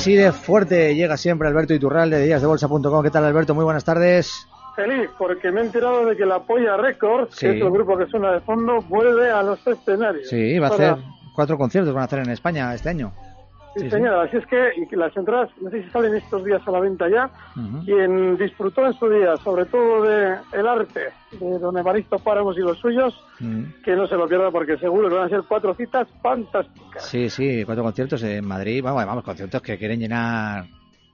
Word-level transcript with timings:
Así 0.00 0.14
de 0.14 0.32
fuerte 0.32 0.94
llega 0.94 1.18
siempre 1.18 1.46
Alberto 1.46 1.74
Iturralde 1.74 2.16
de 2.16 2.24
díasdebolsa.com. 2.24 3.02
¿Qué 3.02 3.10
tal, 3.10 3.22
Alberto? 3.22 3.54
Muy 3.54 3.64
buenas 3.64 3.84
tardes. 3.84 4.48
Feliz, 4.74 5.10
porque 5.18 5.52
me 5.52 5.60
he 5.60 5.64
enterado 5.64 6.06
de 6.06 6.16
que 6.16 6.24
la 6.24 6.38
Polla 6.38 6.78
Records, 6.78 7.38
que 7.38 7.50
es 7.50 7.60
el 7.60 7.70
grupo 7.70 7.98
que 7.98 8.06
suena 8.06 8.32
de 8.32 8.40
fondo, 8.40 8.80
vuelve 8.88 9.30
a 9.30 9.42
los 9.42 9.58
escenarios. 9.66 10.26
Sí, 10.26 10.58
va 10.58 10.68
a 10.68 10.70
hacer 10.70 10.96
cuatro 11.34 11.58
conciertos, 11.58 11.92
van 11.92 12.00
a 12.00 12.04
hacer 12.06 12.20
en 12.20 12.30
España 12.30 12.72
este 12.74 12.88
año. 12.88 13.12
Sí, 13.76 13.88
señora, 13.88 14.22
así 14.22 14.36
es 14.36 14.46
que 14.46 14.96
las 14.96 15.16
entradas, 15.16 15.48
no 15.60 15.70
sé 15.70 15.82
si 15.82 15.90
salen 15.90 16.14
estos 16.14 16.44
días 16.44 16.60
a 16.66 16.70
la 16.70 16.80
venta 16.80 17.08
ya. 17.08 17.30
Quien 17.84 18.36
disfrutó 18.36 18.84
en 18.86 18.94
su 18.94 19.08
día, 19.08 19.36
sobre 19.36 19.64
todo 19.66 20.02
de 20.02 20.36
el 20.52 20.66
arte 20.66 21.00
de 21.32 21.58
don 21.58 21.78
Evaristo 21.78 22.18
Páramos 22.18 22.56
y 22.58 22.60
los 22.60 22.78
suyos, 22.78 23.14
que 23.84 23.94
no 23.94 24.06
se 24.06 24.16
lo 24.16 24.28
pierda 24.28 24.50
porque 24.50 24.76
seguro 24.76 25.08
que 25.08 25.14
van 25.14 25.26
a 25.26 25.28
ser 25.28 25.42
cuatro 25.48 25.74
citas 25.74 26.08
fantásticas. 26.20 27.04
Sí, 27.04 27.30
sí, 27.30 27.64
cuatro 27.64 27.84
conciertos 27.84 28.22
en 28.24 28.44
Madrid, 28.46 28.82
vamos, 28.82 29.06
vamos, 29.06 29.24
conciertos 29.24 29.62
que 29.62 29.78
quieren 29.78 30.00
llenar 30.00 30.64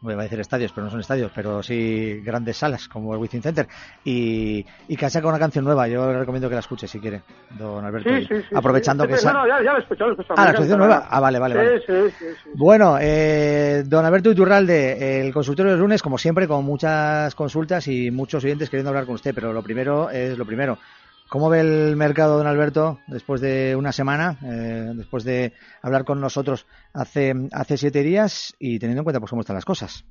voy 0.00 0.14
a 0.14 0.16
decir 0.16 0.40
estadios, 0.40 0.72
pero 0.72 0.84
no 0.84 0.90
son 0.90 1.00
estadios, 1.00 1.30
pero 1.34 1.62
sí 1.62 2.20
grandes 2.24 2.56
salas 2.56 2.88
como 2.88 3.12
el 3.14 3.20
Wizzing 3.20 3.42
Center. 3.42 3.66
Y, 4.04 4.64
y 4.88 4.96
que 4.96 5.06
ha 5.06 5.10
sacado 5.10 5.30
una 5.30 5.38
canción 5.38 5.64
nueva, 5.64 5.88
yo 5.88 6.12
le 6.12 6.18
recomiendo 6.18 6.48
que 6.48 6.54
la 6.54 6.60
escuche 6.60 6.86
si 6.86 7.00
quiere, 7.00 7.22
don 7.58 7.84
Alberto. 7.84 8.08
Sí, 8.10 8.26
sí, 8.26 8.42
sí, 8.48 8.54
aprovechando 8.54 9.06
que... 9.06 9.14
No, 9.24 9.32
no, 9.32 9.48
ya, 9.48 9.62
ya 9.62 9.72
la 9.72 9.78
he 9.78 9.82
escuchado, 9.82 10.10
la 10.10 10.22
he. 10.22 10.26
Ah, 10.36 10.44
la 10.44 10.54
canción 10.54 10.78
nueva. 10.78 11.06
Ah, 11.10 11.20
vale, 11.20 11.38
vale, 11.38 11.56
vale. 11.56 11.80
Sí, 11.80 11.84
sí, 11.86 12.26
sí, 12.42 12.50
Bueno, 12.54 12.98
eh, 13.00 13.82
don 13.86 14.04
Alberto 14.04 14.30
Iturralde, 14.30 15.20
el 15.26 15.32
consultorio 15.32 15.72
del 15.72 15.80
lunes, 15.80 16.02
como 16.02 16.18
siempre, 16.18 16.46
con 16.46 16.64
muchas 16.64 17.34
consultas 17.34 17.88
y 17.88 18.10
muchos 18.10 18.44
oyentes 18.44 18.70
queriendo 18.70 18.90
hablar 18.90 19.06
con 19.06 19.14
usted, 19.14 19.34
pero 19.34 19.52
lo 19.52 19.62
primero 19.62 20.10
es 20.10 20.36
lo 20.36 20.44
primero. 20.44 20.78
¿Cómo 21.28 21.50
ve 21.50 21.60
el 21.60 21.96
mercado, 21.96 22.38
don 22.38 22.46
Alberto, 22.46 22.98
después 23.08 23.40
de 23.40 23.74
una 23.74 23.90
semana, 23.90 24.36
eh, 24.44 24.92
después 24.94 25.24
de 25.24 25.52
hablar 25.82 26.04
con 26.04 26.20
nosotros 26.20 26.68
hace, 26.94 27.34
siete 27.76 28.02
días 28.04 28.54
y 28.60 28.78
teniendo 28.78 29.00
en 29.00 29.04
cuenta 29.04 29.18
pues, 29.18 29.30
cómo 29.30 29.40
están 29.40 29.56
las 29.56 29.64
cosas? 29.64 30.04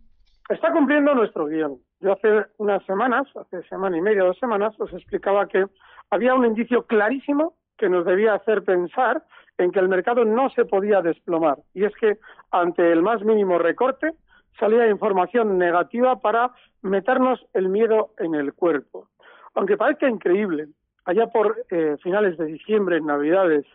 Está 0.49 0.73
cumpliendo 0.73 1.15
nuestro 1.15 1.45
guion. 1.45 1.77
Yo 2.01 2.11
hace 2.11 2.27
unas 2.57 2.85
semanas, 2.85 3.27
hace 3.35 3.63
semana 3.69 3.97
y 3.97 4.01
media, 4.01 4.23
dos 4.23 4.37
semanas, 4.39 4.75
os 4.77 4.91
explicaba 4.91 5.47
que 5.47 5.65
había 6.09 6.35
un 6.35 6.45
indicio 6.45 6.83
clarísimo 6.83 7.53
que 7.77 7.87
nos 7.87 8.05
debía 8.05 8.33
hacer 8.33 8.63
pensar 8.63 9.23
en 9.57 9.71
que 9.71 9.79
el 9.79 9.87
mercado 9.87 10.25
no 10.25 10.49
se 10.49 10.65
podía 10.65 11.01
desplomar. 11.01 11.59
Y 11.73 11.85
es 11.85 11.93
que 11.95 12.17
ante 12.51 12.91
el 12.91 13.01
más 13.01 13.23
mínimo 13.23 13.57
recorte 13.57 14.11
salía 14.59 14.89
información 14.89 15.57
negativa 15.57 16.19
para 16.19 16.51
meternos 16.81 17.39
el 17.53 17.69
miedo 17.69 18.11
en 18.19 18.35
el 18.35 18.53
cuerpo. 18.53 19.07
Aunque 19.53 19.77
parezca 19.77 20.09
increíble, 20.09 20.67
allá 21.05 21.27
por 21.27 21.65
eh, 21.69 21.95
finales 22.03 22.37
de 22.37 22.45
diciembre, 22.45 22.97
en 22.97 23.05
Navidades, 23.05 23.65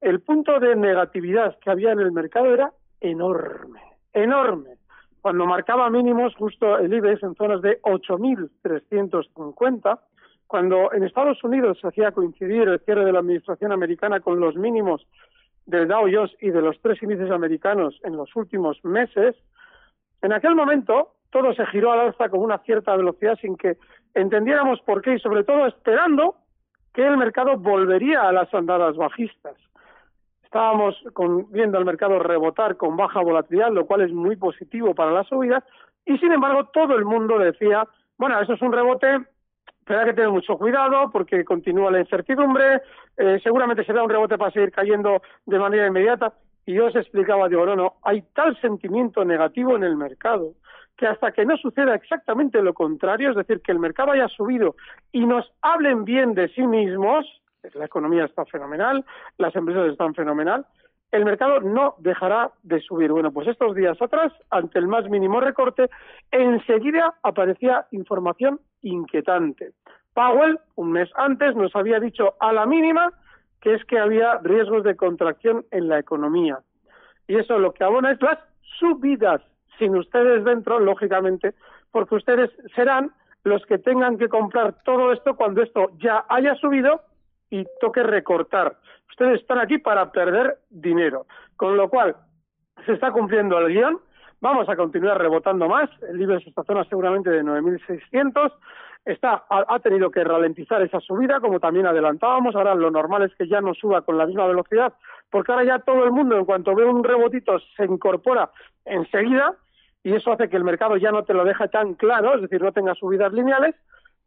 el 0.00 0.20
punto 0.20 0.58
de 0.60 0.76
negatividad 0.76 1.58
que 1.58 1.70
había 1.70 1.92
en 1.92 2.00
el 2.00 2.12
mercado 2.12 2.54
era 2.54 2.72
enorme, 3.00 3.82
enorme. 4.12 4.76
Cuando 5.20 5.44
marcaba 5.44 5.90
mínimos 5.90 6.34
justo 6.36 6.78
el 6.78 6.94
IBEX 6.94 7.22
en 7.22 7.34
zonas 7.34 7.60
de 7.60 7.82
8.350, 7.82 9.98
cuando 10.46 10.90
en 10.94 11.04
Estados 11.04 11.44
Unidos 11.44 11.78
se 11.80 11.88
hacía 11.88 12.12
coincidir 12.12 12.66
el 12.68 12.80
cierre 12.80 13.04
de 13.04 13.12
la 13.12 13.18
administración 13.18 13.72
americana 13.72 14.20
con 14.20 14.40
los 14.40 14.56
mínimos 14.56 15.06
del 15.66 15.86
Dow 15.86 16.08
Jones 16.10 16.34
y 16.40 16.48
de 16.50 16.62
los 16.62 16.80
tres 16.80 17.02
índices 17.02 17.30
americanos 17.30 18.00
en 18.02 18.16
los 18.16 18.34
últimos 18.34 18.82
meses, 18.84 19.36
en 20.22 20.32
aquel 20.32 20.54
momento 20.54 21.12
todo 21.30 21.54
se 21.54 21.64
giró 21.66 21.92
al 21.92 22.00
alza 22.00 22.28
con 22.28 22.40
una 22.40 22.58
cierta 22.58 22.96
velocidad 22.96 23.38
sin 23.40 23.56
que 23.56 23.76
entendiéramos 24.14 24.80
por 24.80 25.02
qué 25.02 25.14
y 25.14 25.20
sobre 25.20 25.44
todo 25.44 25.66
esperando 25.66 26.34
que 27.00 27.06
el 27.06 27.16
mercado 27.16 27.56
volvería 27.56 28.28
a 28.28 28.32
las 28.32 28.52
andadas 28.52 28.94
bajistas. 28.94 29.54
Estábamos 30.44 30.94
con, 31.14 31.50
viendo 31.50 31.78
al 31.78 31.86
mercado 31.86 32.18
rebotar 32.18 32.76
con 32.76 32.94
baja 32.94 33.22
volatilidad, 33.22 33.72
lo 33.72 33.86
cual 33.86 34.02
es 34.02 34.12
muy 34.12 34.36
positivo 34.36 34.94
para 34.94 35.10
la 35.10 35.24
subida, 35.24 35.64
y 36.04 36.18
sin 36.18 36.30
embargo 36.30 36.64
todo 36.66 36.94
el 36.96 37.06
mundo 37.06 37.38
decía, 37.38 37.88
bueno, 38.18 38.38
eso 38.38 38.52
es 38.52 38.60
un 38.60 38.72
rebote, 38.72 39.18
pero 39.86 40.00
hay 40.00 40.06
que 40.06 40.12
tener 40.12 40.28
mucho 40.28 40.58
cuidado 40.58 41.10
porque 41.10 41.42
continúa 41.42 41.90
la 41.90 42.00
incertidumbre, 42.00 42.82
eh, 43.16 43.40
seguramente 43.42 43.84
será 43.84 44.02
un 44.02 44.10
rebote 44.10 44.36
para 44.36 44.50
seguir 44.50 44.70
cayendo 44.70 45.22
de 45.46 45.58
manera 45.58 45.86
inmediata. 45.86 46.34
Y 46.66 46.74
yo 46.74 46.86
os 46.86 46.96
explicaba, 46.96 47.48
digo, 47.48 47.64
no, 47.64 47.76
no, 47.76 47.94
hay 48.02 48.22
tal 48.34 48.60
sentimiento 48.60 49.24
negativo 49.24 49.74
en 49.74 49.84
el 49.84 49.96
mercado 49.96 50.52
que 51.00 51.06
hasta 51.06 51.32
que 51.32 51.46
no 51.46 51.56
suceda 51.56 51.94
exactamente 51.94 52.60
lo 52.60 52.74
contrario, 52.74 53.30
es 53.30 53.36
decir, 53.36 53.62
que 53.62 53.72
el 53.72 53.78
mercado 53.78 54.12
haya 54.12 54.28
subido 54.28 54.76
y 55.12 55.24
nos 55.24 55.50
hablen 55.62 56.04
bien 56.04 56.34
de 56.34 56.48
sí 56.48 56.66
mismos, 56.66 57.24
la 57.72 57.86
economía 57.86 58.26
está 58.26 58.44
fenomenal, 58.44 59.02
las 59.38 59.56
empresas 59.56 59.90
están 59.90 60.14
fenomenal, 60.14 60.66
el 61.10 61.24
mercado 61.24 61.60
no 61.60 61.94
dejará 62.00 62.50
de 62.64 62.82
subir. 62.82 63.10
Bueno, 63.12 63.32
pues 63.32 63.48
estos 63.48 63.74
días 63.74 63.96
atrás, 64.02 64.30
ante 64.50 64.78
el 64.78 64.88
más 64.88 65.08
mínimo 65.08 65.40
recorte, 65.40 65.88
enseguida 66.30 67.14
aparecía 67.22 67.86
información 67.92 68.60
inquietante. 68.82 69.72
Powell, 70.12 70.58
un 70.74 70.92
mes 70.92 71.08
antes, 71.14 71.56
nos 71.56 71.74
había 71.74 71.98
dicho 71.98 72.34
a 72.40 72.52
la 72.52 72.66
mínima 72.66 73.10
que 73.62 73.72
es 73.72 73.82
que 73.86 73.98
había 73.98 74.38
riesgos 74.42 74.84
de 74.84 74.96
contracción 74.96 75.64
en 75.70 75.88
la 75.88 75.98
economía. 75.98 76.58
Y 77.26 77.36
eso 77.36 77.58
lo 77.58 77.72
que 77.72 77.84
abona 77.84 78.10
es 78.12 78.20
las 78.20 78.38
subidas, 78.78 79.40
sin 79.80 79.96
ustedes 79.96 80.44
dentro, 80.44 80.78
lógicamente, 80.78 81.54
porque 81.90 82.14
ustedes 82.14 82.50
serán 82.76 83.10
los 83.42 83.64
que 83.66 83.78
tengan 83.78 84.18
que 84.18 84.28
comprar 84.28 84.76
todo 84.84 85.12
esto 85.12 85.34
cuando 85.34 85.62
esto 85.62 85.90
ya 85.98 86.24
haya 86.28 86.54
subido 86.54 87.00
y 87.50 87.66
toque 87.80 88.02
recortar. 88.02 88.76
Ustedes 89.08 89.40
están 89.40 89.58
aquí 89.58 89.78
para 89.78 90.12
perder 90.12 90.58
dinero. 90.70 91.26
Con 91.56 91.76
lo 91.76 91.88
cual, 91.88 92.16
se 92.86 92.92
está 92.92 93.10
cumpliendo 93.10 93.58
el 93.58 93.72
guion. 93.72 93.98
Vamos 94.40 94.68
a 94.68 94.76
continuar 94.76 95.18
rebotando 95.18 95.68
más. 95.68 95.90
El 96.08 96.20
IBEX 96.20 96.46
esta 96.46 96.64
zona 96.64 96.84
seguramente 96.84 97.30
de 97.30 97.42
9.600. 97.42 98.52
está, 99.04 99.44
ha, 99.50 99.78
tenido 99.80 100.10
que 100.10 100.24
ralentizar 100.24 100.80
esa 100.82 101.00
subida, 101.00 101.40
como 101.40 101.60
también 101.60 101.86
adelantábamos. 101.86 102.54
Ahora 102.54 102.74
lo 102.74 102.90
normal 102.90 103.22
es 103.22 103.34
que 103.34 103.48
ya 103.48 103.60
no 103.60 103.74
suba 103.74 104.02
con 104.02 104.16
la 104.16 104.26
misma 104.26 104.46
velocidad, 104.46 104.94
porque 105.30 105.52
ahora 105.52 105.64
ya 105.64 105.78
todo 105.80 106.04
el 106.04 106.12
mundo, 106.12 106.36
en 106.36 106.44
cuanto 106.44 106.74
ve 106.74 106.84
un 106.84 107.04
rebotito, 107.04 107.58
se 107.76 107.84
incorpora 107.84 108.50
enseguida 108.84 109.54
y 110.02 110.14
eso 110.14 110.32
hace 110.32 110.48
que 110.48 110.56
el 110.56 110.64
mercado 110.64 110.96
ya 110.96 111.10
no 111.10 111.24
te 111.24 111.34
lo 111.34 111.44
deje 111.44 111.68
tan 111.68 111.94
claro, 111.94 112.34
es 112.34 112.42
decir, 112.42 112.62
no 112.62 112.72
tenga 112.72 112.94
subidas 112.94 113.32
lineales, 113.32 113.74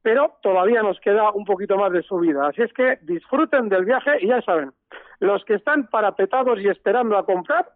pero 0.02 0.38
todavía 0.42 0.84
nos 0.84 1.00
queda 1.00 1.32
un 1.32 1.46
poquito 1.46 1.78
más 1.78 1.92
de 1.92 2.04
subida. 2.04 2.48
Así 2.48 2.62
es 2.62 2.74
que 2.74 3.00
disfruten 3.02 3.70
del 3.70 3.86
viaje 3.86 4.18
y 4.22 4.28
ya 4.28 4.42
saben, 4.42 4.72
los 5.20 5.44
que 5.46 5.56
están 5.56 5.88
parapetados 5.88 6.60
y 6.60 6.68
esperando 6.68 7.18
a 7.18 7.26
comprar, 7.26 7.70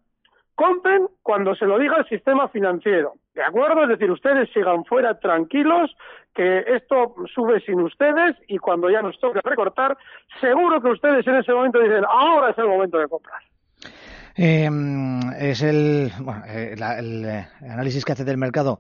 compren 0.53 1.07
cuando 1.23 1.55
se 1.55 1.65
lo 1.65 1.79
diga 1.79 1.97
el 1.97 2.07
sistema 2.07 2.49
financiero. 2.49 3.13
¿De 3.33 3.43
acuerdo? 3.43 3.83
Es 3.83 3.89
decir, 3.89 4.11
ustedes 4.11 4.49
sigan 4.51 4.83
fuera 4.85 5.19
tranquilos, 5.19 5.95
que 6.33 6.65
esto 6.67 7.15
sube 7.33 7.61
sin 7.61 7.79
ustedes 7.79 8.35
y 8.47 8.57
cuando 8.57 8.89
ya 8.89 9.01
nos 9.01 9.19
toque 9.19 9.39
recortar, 9.43 9.97
seguro 10.41 10.81
que 10.81 10.89
ustedes 10.89 11.25
en 11.27 11.35
ese 11.35 11.53
momento 11.53 11.79
dicen, 11.79 12.03
ahora 12.09 12.49
es 12.49 12.57
el 12.57 12.67
momento 12.67 12.97
de 12.97 13.07
comprar. 13.07 13.41
Em, 14.37 15.19
es 15.39 15.61
el, 15.63 16.11
bueno, 16.19 16.43
eh, 16.45 16.75
el, 16.75 17.25
eh, 17.25 17.47
análisis 17.61 18.05
que 18.05 18.11
hace 18.11 18.23
del 18.23 18.37
mercado 18.37 18.79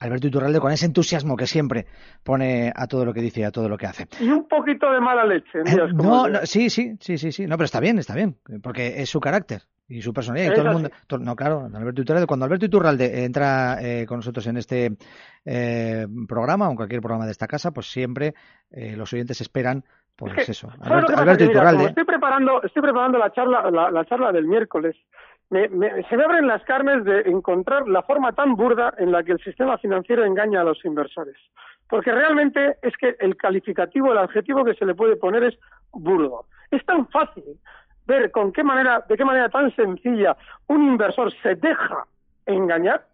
Alberto 0.00 0.26
Iturralde 0.26 0.60
con 0.60 0.70
ese 0.70 0.86
entusiasmo 0.86 1.36
que 1.36 1.46
siempre 1.46 1.86
pone 2.22 2.72
a 2.74 2.86
todo 2.86 3.04
lo 3.04 3.14
que 3.14 3.20
dice 3.20 3.40
y 3.40 3.44
a 3.44 3.50
todo 3.50 3.68
lo 3.68 3.78
que 3.78 3.86
hace. 3.86 4.06
Y 4.20 4.28
un 4.28 4.46
poquito 4.46 4.90
de 4.92 5.00
mala 5.00 5.24
leche. 5.24 5.60
Eh, 5.60 5.92
no, 5.94 6.26
sí, 6.44 6.70
sí, 6.70 6.96
sí, 7.00 7.18
sí, 7.18 7.32
sí. 7.32 7.46
No, 7.46 7.56
pero 7.56 7.64
está 7.64 7.80
bien, 7.80 7.98
está 7.98 8.14
bien, 8.14 8.36
porque 8.62 9.00
es 9.00 9.08
su 9.08 9.18
carácter 9.18 9.62
y 9.88 10.02
su 10.02 10.12
personalidad. 10.12 10.52
Y 10.52 10.54
todo 10.54 10.66
el 10.66 10.72
mundo, 10.72 10.90
no, 11.18 11.34
claro, 11.34 11.68
Alberto 11.72 12.02
Iturralde, 12.02 12.26
cuando 12.26 12.44
Alberto 12.44 12.66
Iturralde 12.66 13.24
entra 13.24 13.78
eh, 13.80 14.04
con 14.06 14.18
nosotros 14.18 14.46
en 14.46 14.58
este 14.58 14.96
eh, 15.44 16.06
programa 16.28 16.68
o 16.68 16.70
en 16.70 16.76
cualquier 16.76 17.00
programa 17.00 17.24
de 17.24 17.32
esta 17.32 17.46
casa, 17.46 17.70
pues 17.70 17.90
siempre 17.90 18.34
eh, 18.70 18.94
los 18.96 19.12
oyentes 19.12 19.40
esperan 19.40 19.84
pues 20.18 20.48
eso. 20.48 20.68
Alberto, 20.82 21.44
Iturralde. 21.44 21.84
estoy 21.86 22.04
preparando, 22.04 22.62
estoy 22.62 22.82
preparando 22.82 23.18
la 23.18 23.32
charla, 23.32 23.70
la 23.70 24.04
charla 24.04 24.32
del 24.32 24.46
miércoles 24.46 24.96
me, 25.50 25.68
se 26.08 26.16
me 26.16 26.24
abren 26.24 26.46
las 26.46 26.62
carnes 26.64 27.04
de 27.04 27.20
encontrar 27.20 27.88
la 27.88 28.02
forma 28.02 28.32
tan 28.32 28.54
burda 28.54 28.94
en 28.98 29.12
la 29.12 29.22
que 29.22 29.32
el 29.32 29.42
sistema 29.42 29.78
financiero 29.78 30.24
engaña 30.24 30.60
a 30.60 30.64
los 30.64 30.84
inversores. 30.84 31.36
Porque 31.88 32.12
realmente 32.12 32.76
es 32.82 32.94
que 32.98 33.16
el 33.18 33.36
calificativo, 33.36 34.12
el 34.12 34.18
adjetivo 34.18 34.64
que 34.64 34.74
se 34.74 34.84
le 34.84 34.94
puede 34.94 35.16
poner 35.16 35.44
es 35.44 35.58
burdo. 35.90 36.44
Es 36.70 36.84
tan 36.84 37.08
fácil 37.08 37.58
ver 38.06 38.30
con 38.30 38.52
qué 38.52 38.62
manera, 38.62 39.04
de 39.08 39.16
qué 39.16 39.24
manera 39.24 39.48
tan 39.48 39.74
sencilla 39.74 40.36
un 40.66 40.82
inversor 40.86 41.32
se 41.42 41.54
deja 41.54 42.04
engañar 42.44 43.06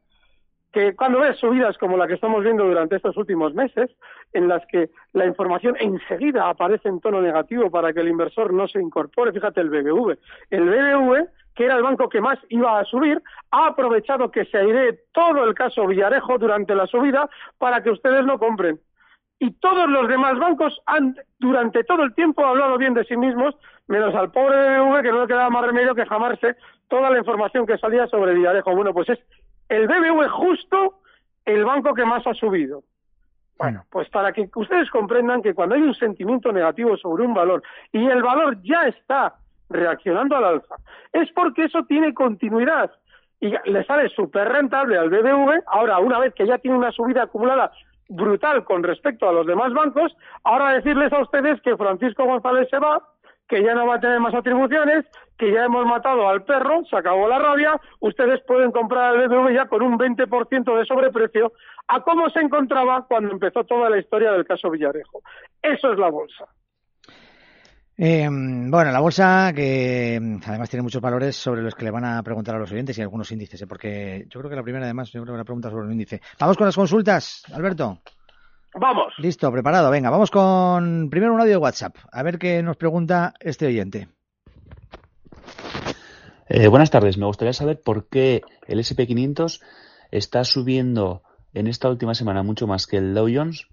que 0.75 0.97
cuando 0.97 1.21
ves 1.21 1.39
subidas 1.39 1.79
como 1.79 1.97
la 1.97 2.09
que 2.09 2.15
estamos 2.15 2.43
viendo 2.43 2.65
durante 2.65 2.97
estos 2.97 3.17
últimos 3.17 3.55
meses, 3.55 3.93
en 4.33 4.49
las 4.49 4.67
que 4.67 4.91
la 5.13 5.25
información 5.25 5.77
enseguida 5.79 6.49
aparece 6.49 6.89
en 6.89 7.01
tono 7.01 7.23
negativo 7.23 7.71
para 7.71 7.93
que 7.93 8.01
el 8.01 8.09
inversor 8.09 8.53
no 8.53 8.67
se 8.67 8.81
incorpore, 8.83 9.33
fíjate 9.33 9.61
el 9.61 9.71
BBV. 9.71 10.19
El 10.51 10.65
BBV 10.65 11.29
que 11.55 11.67
era 11.67 11.77
el 11.77 11.85
banco 11.85 12.09
que 12.09 12.21
más 12.21 12.41
iba 12.49 12.81
a 12.81 12.85
subir, 12.85 13.23
ha 13.53 13.69
aprovechado 13.69 14.33
que 14.33 14.45
se 14.47 14.59
aire 14.59 15.05
todo 15.13 15.45
el 15.45 15.55
caso 15.55 15.87
Villarejo 15.87 16.37
durante 16.37 16.75
la 16.75 16.89
subida 16.89 17.31
para 17.59 17.81
que 17.81 17.91
ustedes 17.91 18.27
no 18.27 18.41
compren. 18.41 18.81
Y 19.39 19.53
todos 19.55 19.89
los 19.89 20.09
demás 20.09 20.39
bancos 20.39 20.81
han, 20.87 21.17
durante 21.39 21.85
todo 21.85 22.03
el 22.03 22.15
tiempo, 22.15 22.45
hablado 22.45 22.79
bien 22.79 22.95
de 22.95 23.05
sí 23.05 23.17
mismos, 23.17 23.55
menos 23.89 24.15
al 24.15 24.31
pobre 24.31 24.81
BBV 24.81 25.03
que 25.03 25.11
no 25.11 25.21
le 25.23 25.27
quedaba 25.27 25.51
más 25.51 25.67
remedio 25.67 25.95
que 25.95 26.07
jamarse 26.07 26.57
toda 26.89 27.11
la 27.11 27.19
información 27.19 27.67
que 27.67 27.79
salía 27.79 28.07
sobre 28.07 28.35
Villarejo. 28.35 28.75
Bueno, 28.75 28.95
pues 28.95 29.09
es 29.11 29.19
el 29.69 29.87
BBV 29.87 30.29
justo 30.29 31.01
el 31.45 31.65
banco 31.65 31.95
que 31.95 32.05
más 32.05 32.27
ha 32.27 32.35
subido. 32.35 32.83
Bueno, 33.59 33.85
pues 33.91 34.09
para 34.09 34.33
que 34.33 34.49
ustedes 34.57 34.91
comprendan 34.91 35.43
que 35.43 35.55
cuando 35.55 35.75
hay 35.75 35.83
un 35.83 35.95
sentimiento 35.95 36.53
negativo 36.53 36.97
sobre 36.97 37.25
un 37.25 37.35
valor 37.35 37.63
y 37.93 38.05
el 38.05 38.23
valor 38.23 38.61
ya 38.63 38.87
está 38.89 39.37
reaccionando 39.69 40.37
al 40.37 40.45
alza, 40.45 40.77
es 41.13 41.31
porque 41.33 41.65
eso 41.65 41.85
tiene 41.85 42.13
continuidad 42.13 42.91
y 43.41 43.55
le 43.67 43.85
sale 43.85 44.09
súper 44.09 44.49
rentable 44.49 44.99
al 44.99 45.11
BBV. 45.11 45.63
Ahora, 45.67 45.99
una 45.99 46.19
vez 46.19 46.35
que 46.35 46.47
ya 46.47 46.59
tiene 46.59 46.77
una 46.77 46.91
subida 46.93 47.25
acumulada 47.25 47.71
brutal 48.09 48.65
con 48.65 48.83
respecto 48.83 49.29
a 49.29 49.33
los 49.33 49.47
demás 49.47 49.73
bancos, 49.73 50.17
ahora 50.43 50.73
decirles 50.73 51.13
a 51.13 51.23
ustedes 51.23 51.61
que 51.63 51.77
Francisco 51.77 52.25
González 52.25 52.69
se 52.71 52.79
va, 52.79 53.03
que 53.49 53.63
ya 53.63 53.75
no 53.75 53.87
va 53.87 53.97
a 53.97 54.01
tener 54.01 54.21
más 54.21 54.35
atribuciones, 54.35 55.05
que 55.39 55.53
ya 55.53 55.65
hemos 55.65 55.85
matado 55.87 56.29
al 56.29 56.45
perro, 56.45 56.85
se 56.89 56.97
acabó 56.97 57.29
la 57.29 57.39
rabia, 57.39 57.79
ustedes 58.01 58.41
pueden 58.47 58.71
comprar 58.73 59.17
al 59.17 59.29
BBV 59.29 59.55
ya 59.55 59.67
con 59.67 59.83
un 59.83 59.99
20% 59.99 60.79
de 60.79 60.85
sobreprecio 60.87 61.53
a 61.89 62.01
cómo 62.01 62.31
se 62.31 62.41
encontraba 62.41 63.07
cuando 63.07 63.33
empezó 63.33 63.65
toda 63.65 63.91
la 63.91 63.99
historia 63.99 64.33
del 64.33 64.47
caso 64.47 64.71
Villarejo. 64.71 65.21
Eso 65.63 65.93
es 65.93 65.99
la 65.99 66.09
bolsa. 66.09 66.47
Eh, 67.97 68.29
bueno, 68.29 68.91
la 68.91 69.01
bolsa 69.01 69.53
que 69.55 70.17
además 70.45 70.69
tiene 70.69 70.83
muchos 70.83 71.01
valores 71.01 71.37
sobre 71.37 71.63
los 71.63 71.75
que 71.75 71.85
le 71.85 71.93
van 71.93 72.05
a 72.05 72.23
preguntar 72.23 72.57
a 72.57 72.59
los 72.59 72.73
oyentes 72.73 72.99
y 72.99 73.03
algunos 73.03 73.31
índices, 73.31 73.63
¿eh? 73.63 73.67
porque 73.67 74.27
yo 74.29 74.41
creo 74.41 74.51
que 74.51 74.57
la 74.57 74.65
primera 74.65 74.85
además, 74.85 75.13
yo 75.13 75.23
creo 75.23 75.35
que 75.35 75.39
la 75.39 75.45
pregunta 75.45 75.71
sobre 75.71 75.87
un 75.87 75.93
índice. 75.93 76.21
Vamos 76.41 76.57
con 76.57 76.67
las 76.67 76.75
consultas, 76.75 77.45
Alberto. 77.53 78.01
Vamos. 78.75 79.15
Listo, 79.19 79.53
preparado. 79.53 79.91
Venga, 79.91 80.11
vamos 80.11 80.33
con 80.33 81.09
primero 81.09 81.33
un 81.33 81.41
audio 81.41 81.53
de 81.53 81.59
WhatsApp. 81.59 81.97
A 82.11 82.23
ver 82.25 82.39
qué 82.39 82.61
nos 82.63 82.77
pregunta 82.77 83.35
este 83.39 83.67
oyente. 83.67 84.09
Eh, 86.49 86.67
buenas 86.67 86.91
tardes. 86.91 87.17
Me 87.17 87.27
gustaría 87.27 87.53
saber 87.53 87.81
por 87.81 88.09
qué 88.09 88.43
el 88.67 88.81
SP500 88.81 89.63
está 90.11 90.43
subiendo 90.43 91.23
en 91.53 91.69
esta 91.69 91.89
última 91.89 92.15
semana 92.15 92.43
mucho 92.43 92.67
más 92.67 92.89
que 92.89 92.97
el 92.97 93.15
Dow 93.15 93.29
Jones 93.33 93.69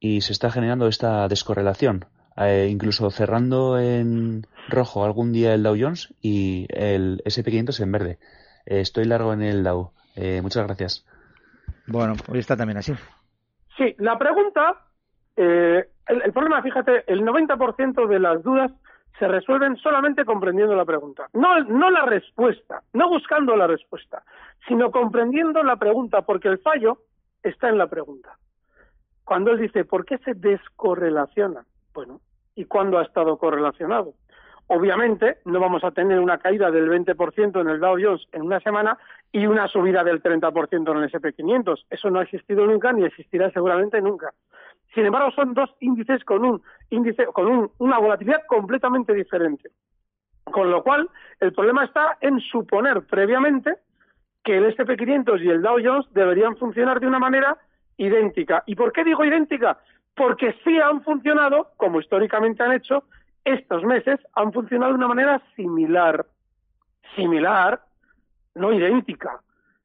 y 0.00 0.22
se 0.22 0.32
está 0.32 0.50
generando 0.50 0.88
esta 0.88 1.28
descorrelación. 1.28 2.06
Eh, 2.40 2.68
incluso 2.70 3.10
cerrando 3.10 3.78
en 3.78 4.46
rojo 4.70 5.04
algún 5.04 5.30
día 5.30 5.52
el 5.52 5.62
Dow 5.62 5.76
Jones 5.78 6.14
y 6.22 6.66
el 6.70 7.22
SP500 7.24 7.82
en 7.82 7.92
verde. 7.92 8.18
Eh, 8.64 8.80
estoy 8.80 9.04
largo 9.04 9.34
en 9.34 9.42
el 9.42 9.62
Dow. 9.62 9.90
Eh, 10.16 10.40
muchas 10.40 10.66
gracias. 10.66 11.06
Bueno, 11.86 12.14
hoy 12.28 12.38
está 12.38 12.56
también 12.56 12.78
así. 12.78 12.94
Sí, 13.76 13.94
la 13.98 14.18
pregunta, 14.18 14.80
el, 15.36 15.84
el, 16.06 16.32
problema, 16.32 16.62
fíjate, 16.62 17.04
el 17.12 17.22
90% 17.22 18.08
de 18.08 18.18
las 18.18 18.42
dudas 18.42 18.72
se 19.18 19.28
resuelven 19.28 19.76
solamente 19.76 20.24
comprendiendo 20.24 20.74
la 20.74 20.86
pregunta. 20.86 21.28
No, 21.34 21.60
no 21.64 21.90
la 21.90 22.06
respuesta, 22.06 22.82
no 22.94 23.10
buscando 23.10 23.54
la 23.54 23.66
respuesta, 23.66 24.22
sino 24.66 24.90
comprendiendo 24.90 25.62
la 25.62 25.76
pregunta, 25.76 26.22
porque 26.22 26.48
el 26.48 26.58
fallo 26.58 27.02
está 27.42 27.68
en 27.68 27.76
la 27.76 27.88
pregunta. 27.88 28.36
Cuando 29.24 29.50
él 29.50 29.58
dice, 29.60 29.84
¿por 29.84 30.06
qué 30.06 30.16
se 30.18 30.32
descorrelaciona? 30.34 31.64
Bueno, 31.92 32.20
¿y 32.60 32.66
cuándo 32.66 32.98
ha 32.98 33.02
estado 33.02 33.38
correlacionado? 33.38 34.12
Obviamente 34.66 35.38
no 35.46 35.58
vamos 35.58 35.82
a 35.82 35.90
tener 35.90 36.20
una 36.20 36.38
caída 36.38 36.70
del 36.70 36.88
20% 36.88 37.60
en 37.60 37.68
el 37.68 37.80
Dow 37.80 37.96
Jones 38.00 38.26
en 38.32 38.42
una 38.42 38.60
semana 38.60 38.98
y 39.32 39.46
una 39.46 39.66
subida 39.66 40.04
del 40.04 40.22
30% 40.22 40.90
en 40.90 40.96
el 40.98 41.10
SP500. 41.10 41.86
Eso 41.90 42.10
no 42.10 42.20
ha 42.20 42.22
existido 42.22 42.66
nunca 42.66 42.92
ni 42.92 43.04
existirá 43.04 43.50
seguramente 43.50 44.00
nunca. 44.00 44.32
Sin 44.94 45.06
embargo, 45.06 45.30
son 45.32 45.54
dos 45.54 45.70
índices 45.80 46.22
con 46.24 46.44
un 46.44 46.62
índice 46.90 47.26
con 47.26 47.70
una 47.78 47.98
volatilidad 47.98 48.46
completamente 48.46 49.14
diferente. 49.14 49.70
Con 50.44 50.70
lo 50.70 50.82
cual, 50.82 51.08
el 51.40 51.52
problema 51.52 51.84
está 51.84 52.18
en 52.20 52.40
suponer 52.40 53.02
previamente 53.06 53.76
que 54.44 54.58
el 54.58 54.76
SP500 54.76 55.42
y 55.42 55.48
el 55.48 55.62
Dow 55.62 55.78
Jones 55.82 56.06
deberían 56.12 56.56
funcionar 56.56 57.00
de 57.00 57.06
una 57.06 57.18
manera 57.18 57.56
idéntica. 57.96 58.62
¿Y 58.66 58.74
por 58.74 58.92
qué 58.92 59.04
digo 59.04 59.24
idéntica? 59.24 59.78
Porque 60.14 60.54
sí 60.64 60.78
han 60.78 61.02
funcionado, 61.02 61.68
como 61.76 62.00
históricamente 62.00 62.62
han 62.62 62.72
hecho, 62.72 63.04
estos 63.44 63.82
meses 63.84 64.20
han 64.34 64.52
funcionado 64.52 64.92
de 64.92 64.98
una 64.98 65.08
manera 65.08 65.42
similar. 65.56 66.26
Similar, 67.16 67.80
no 68.54 68.72
idéntica. 68.72 69.40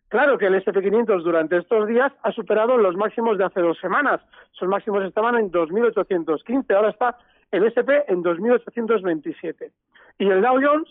Claro 0.09 0.37
que 0.37 0.45
el 0.45 0.55
SP500 0.63 1.23
durante 1.23 1.57
estos 1.57 1.87
días 1.87 2.11
ha 2.23 2.31
superado 2.31 2.77
los 2.77 2.95
máximos 2.95 3.37
de 3.37 3.45
hace 3.45 3.59
dos 3.59 3.77
semanas. 3.79 4.21
Esos 4.53 4.69
máximos 4.69 5.03
estaban 5.03 5.35
en 5.35 5.51
2.815, 5.51 6.75
ahora 6.75 6.89
está 6.89 7.17
el 7.51 7.65
SP 7.67 8.05
en 8.07 8.23
2.827. 8.23 9.71
Y 10.19 10.29
el 10.29 10.41
Dow 10.41 10.59
Jones 10.61 10.87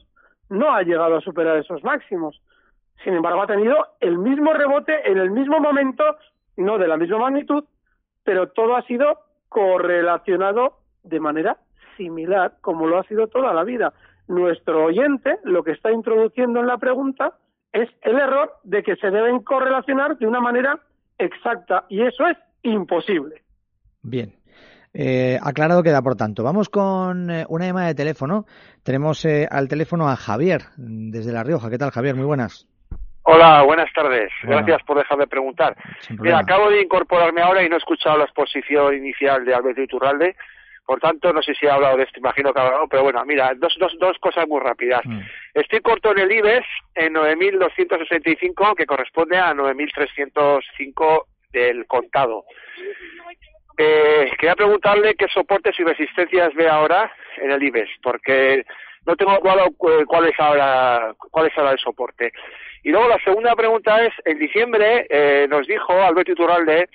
no 0.49 0.73
ha 0.73 0.83
llegado 0.83 1.17
a 1.17 1.21
superar 1.21 1.57
esos 1.59 1.83
máximos. 1.85 2.41
Sin 3.03 3.14
embargo, 3.14 3.43
ha 3.43 3.47
tenido 3.47 3.76
el 4.00 4.19
mismo 4.19 4.53
rebote 4.53 5.11
en 5.11 5.19
el 5.19 5.31
mismo 5.31 5.61
momento, 5.61 6.05
no 6.57 6.79
de 6.79 6.88
la 6.88 6.97
misma 6.97 7.19
magnitud, 7.19 7.64
pero 8.25 8.49
todo 8.49 8.76
ha 8.76 8.83
sido 8.83 9.21
correlacionado 9.49 10.78
de 11.02 11.21
manera 11.21 11.59
similar, 11.97 12.57
como 12.61 12.87
lo 12.87 12.99
ha 12.99 13.04
sido 13.04 13.28
toda 13.28 13.52
la 13.52 13.64
vida. 13.64 13.93
Nuestro 14.26 14.85
oyente 14.85 15.38
lo 15.45 15.62
que 15.62 15.73
está 15.73 15.93
introduciendo 15.93 16.61
en 16.61 16.66
la 16.66 16.78
pregunta 16.78 17.35
es 17.73 17.88
el 18.02 18.19
error 18.19 18.52
de 18.64 18.83
que 18.83 18.97
se 18.97 19.11
deben 19.11 19.40
correlacionar 19.40 20.16
de 20.19 20.26
una 20.26 20.40
manera 20.40 20.81
exacta 21.19 21.85
y 21.88 22.02
eso 22.02 22.26
es 22.26 22.38
imposible. 22.62 23.43
Bien. 24.02 24.33
Eh, 24.97 25.38
aclarado 25.43 25.83
queda, 25.83 26.02
por 26.02 26.14
tanto. 26.14 26.45
Vamos 26.45 26.69
con 26.69 27.28
eh, 27.28 27.45
una 27.49 27.66
llamada 27.66 27.88
de 27.88 27.97
teléfono. 27.97 28.47
Tenemos 28.85 29.25
eh, 29.25 29.49
al 29.50 29.66
teléfono 29.66 30.09
a 30.09 30.14
Javier, 30.14 30.62
desde 30.76 31.33
La 31.33 31.43
Rioja. 31.43 31.69
¿Qué 31.69 31.78
tal, 31.78 31.90
Javier? 31.90 32.14
Muy 32.14 32.25
buenas. 32.25 32.69
Hola, 33.26 33.62
buenas 33.62 33.90
tardes. 33.95 34.31
Gracias 34.43 34.83
por 34.83 34.99
dejarme 34.99 35.26
preguntar. 35.26 35.75
Mira, 36.19 36.40
acabo 36.40 36.71
de 36.71 36.83
incorporarme 36.83 37.40
ahora 37.40 37.62
y 37.62 37.69
no 37.71 37.76
he 37.76 37.78
escuchado 37.78 38.19
la 38.19 38.25
exposición 38.25 38.95
inicial 38.95 39.47
de 39.47 39.54
Alberto 39.54 39.81
Iturralde. 39.81 40.37
Por 40.85 41.00
tanto, 41.00 41.33
no 41.33 41.40
sé 41.40 41.54
si 41.54 41.66
ha 41.66 41.75
hablado 41.75 41.97
de 41.97 42.02
esto, 42.02 42.21
imagino 42.21 42.52
que 42.52 42.61
ha 42.61 42.66
hablado, 42.66 42.87
pero 42.87 43.04
bueno, 43.04 43.25
mira, 43.25 43.54
dos, 43.57 43.75
dos, 43.81 43.97
dos 43.99 44.19
cosas 44.19 44.47
muy 44.47 44.61
rápidas. 44.61 45.00
Mm. 45.07 45.21
Estoy 45.54 45.81
corto 45.81 46.12
en 46.12 46.19
el 46.19 46.33
IBEX 46.33 46.66
en 46.95 47.14
9.265, 47.14 48.75
que 48.76 48.85
corresponde 48.85 49.38
a 49.38 49.54
9.305 49.54 51.25
del 51.50 51.87
contado. 51.87 52.45
Eh, 53.78 54.31
quería 54.38 54.54
preguntarle 54.54 55.14
qué 55.14 55.26
soportes 55.28 55.75
y 55.81 55.85
resistencias 55.85 56.54
ve 56.54 56.69
ahora 56.69 57.11
en 57.38 57.50
el 57.50 57.62
IBEX, 57.62 57.88
porque 58.02 58.66
no 59.07 59.16
tengo 59.16 59.40
claro 59.40 59.69
cuál 59.78 60.26
es 60.26 60.38
ahora, 60.38 61.14
cuál 61.31 61.47
es 61.47 61.57
ahora 61.57 61.73
el 61.73 61.78
soporte. 61.78 62.31
Y 62.85 62.91
luego 62.91 63.09
la 63.09 63.19
segunda 63.25 63.57
pregunta 63.57 64.05
es, 64.05 64.12
en 64.26 64.38
diciembre 64.38 65.07
eh, 65.09 65.47
nos 65.49 65.67
dijo 65.67 65.93
Alberto 65.93 66.33
Iturralde 66.33 66.88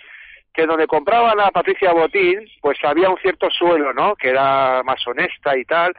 que 0.53 0.65
donde 0.65 0.87
compraban 0.87 1.39
a 1.39 1.49
Patricia 1.51 1.93
Botín, 1.93 2.47
pues 2.61 2.77
había 2.83 3.09
un 3.09 3.17
cierto 3.17 3.49
suelo, 3.49 3.91
¿no? 3.93 4.15
Que 4.15 4.29
era 4.29 4.81
más 4.83 5.05
honesta 5.07 5.57
y 5.57 5.65
tal, 5.65 5.93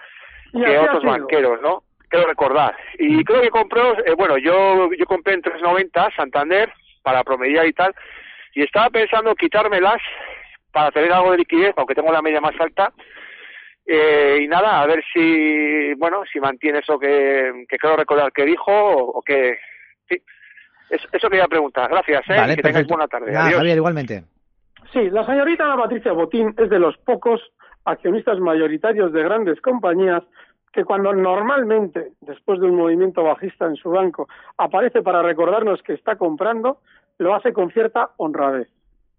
que 0.52 0.78
otros 0.78 1.04
banqueros, 1.04 1.60
¿no? 1.60 1.82
Quiero 2.08 2.26
recordar. 2.26 2.76
Y 2.98 3.16
mm. 3.16 3.22
creo 3.22 3.42
que 3.42 3.50
compró, 3.50 3.98
eh, 4.04 4.14
bueno, 4.16 4.38
yo, 4.38 4.90
yo 4.92 5.06
compré 5.06 5.34
en 5.34 5.42
3.90 5.42 6.14
Santander 6.14 6.72
para 7.02 7.24
promediar 7.24 7.66
y 7.66 7.72
tal, 7.72 7.94
y 8.54 8.62
estaba 8.62 8.90
pensando 8.90 9.34
quitármelas 9.34 10.00
para 10.72 10.90
tener 10.92 11.12
algo 11.12 11.32
de 11.32 11.38
liquidez, 11.38 11.74
aunque 11.76 11.94
tengo 11.94 12.12
la 12.12 12.22
media 12.22 12.40
más 12.40 12.54
alta, 12.60 12.92
eh, 13.86 14.38
y 14.42 14.46
nada, 14.46 14.82
a 14.82 14.86
ver 14.86 15.02
si, 15.12 15.94
bueno, 15.94 16.22
si 16.32 16.38
mantiene 16.38 16.78
eso 16.78 16.98
que, 16.98 17.64
que 17.68 17.78
creo 17.78 17.96
recordar 17.96 18.30
que 18.32 18.44
dijo 18.44 18.70
o, 18.72 19.22
que, 19.22 19.58
sí. 20.10 20.22
Eso, 20.90 21.28
quería 21.28 21.46
preguntar. 21.46 21.88
Gracias, 21.88 22.22
¿eh? 22.28 22.56
que 22.56 22.62
tengáis 22.62 22.86
buena 22.88 23.06
tarde. 23.06 23.32
Javier, 23.32 23.76
igualmente. 23.76 24.24
Sí, 24.92 25.08
la 25.10 25.24
señorita 25.24 25.64
Ana 25.64 25.76
Patricia 25.76 26.12
Botín 26.12 26.52
es 26.58 26.68
de 26.68 26.80
los 26.80 26.96
pocos 26.98 27.40
accionistas 27.84 28.40
mayoritarios 28.40 29.12
de 29.12 29.22
grandes 29.22 29.60
compañías 29.60 30.24
que 30.72 30.84
cuando 30.84 31.12
normalmente, 31.12 32.12
después 32.20 32.60
de 32.60 32.66
un 32.66 32.76
movimiento 32.76 33.22
bajista 33.22 33.66
en 33.66 33.76
su 33.76 33.90
banco, 33.90 34.28
aparece 34.56 35.02
para 35.02 35.22
recordarnos 35.22 35.82
que 35.82 35.94
está 35.94 36.16
comprando, 36.16 36.78
lo 37.18 37.34
hace 37.34 37.52
con 37.52 37.70
cierta 37.70 38.10
honradez. 38.16 38.68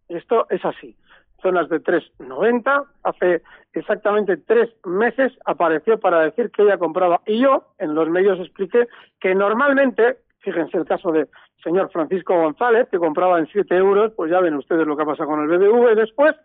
Esto 0.07 0.48
es 0.50 0.63
así. 0.65 0.95
Zonas 1.41 1.69
de 1.69 1.81
3,90. 1.81 2.86
Hace 3.03 3.41
exactamente 3.74 4.38
tres 4.38 4.69
meses 4.86 5.33
apareció 5.45 6.00
para 6.00 6.21
decir 6.21 6.51
que 6.51 6.63
ella 6.63 6.77
compraba. 6.77 7.21
Y 7.25 7.39
yo, 7.39 7.65
en 7.79 7.95
los 7.95 8.10
medios, 8.10 8.39
expliqué 8.39 8.88
que 9.19 9.33
normalmente, 9.36 10.17
fíjense 10.41 10.77
el 10.77 10.86
caso 10.86 11.12
de 11.12 11.27
señor 11.63 11.89
Francisco 11.91 12.36
González, 12.36 12.88
que 12.89 13.00
compraba 13.00 13.39
en 13.39 13.48
7 13.48 13.75
euros, 13.75 14.12
pues 14.15 14.31
ya 14.31 14.39
ven 14.39 14.55
ustedes 14.55 14.86
lo 14.86 14.98
que 14.98 15.05
pasa 15.05 15.25
con 15.25 15.41
el 15.41 15.48
BBV 15.48 15.95
después. 15.95 16.36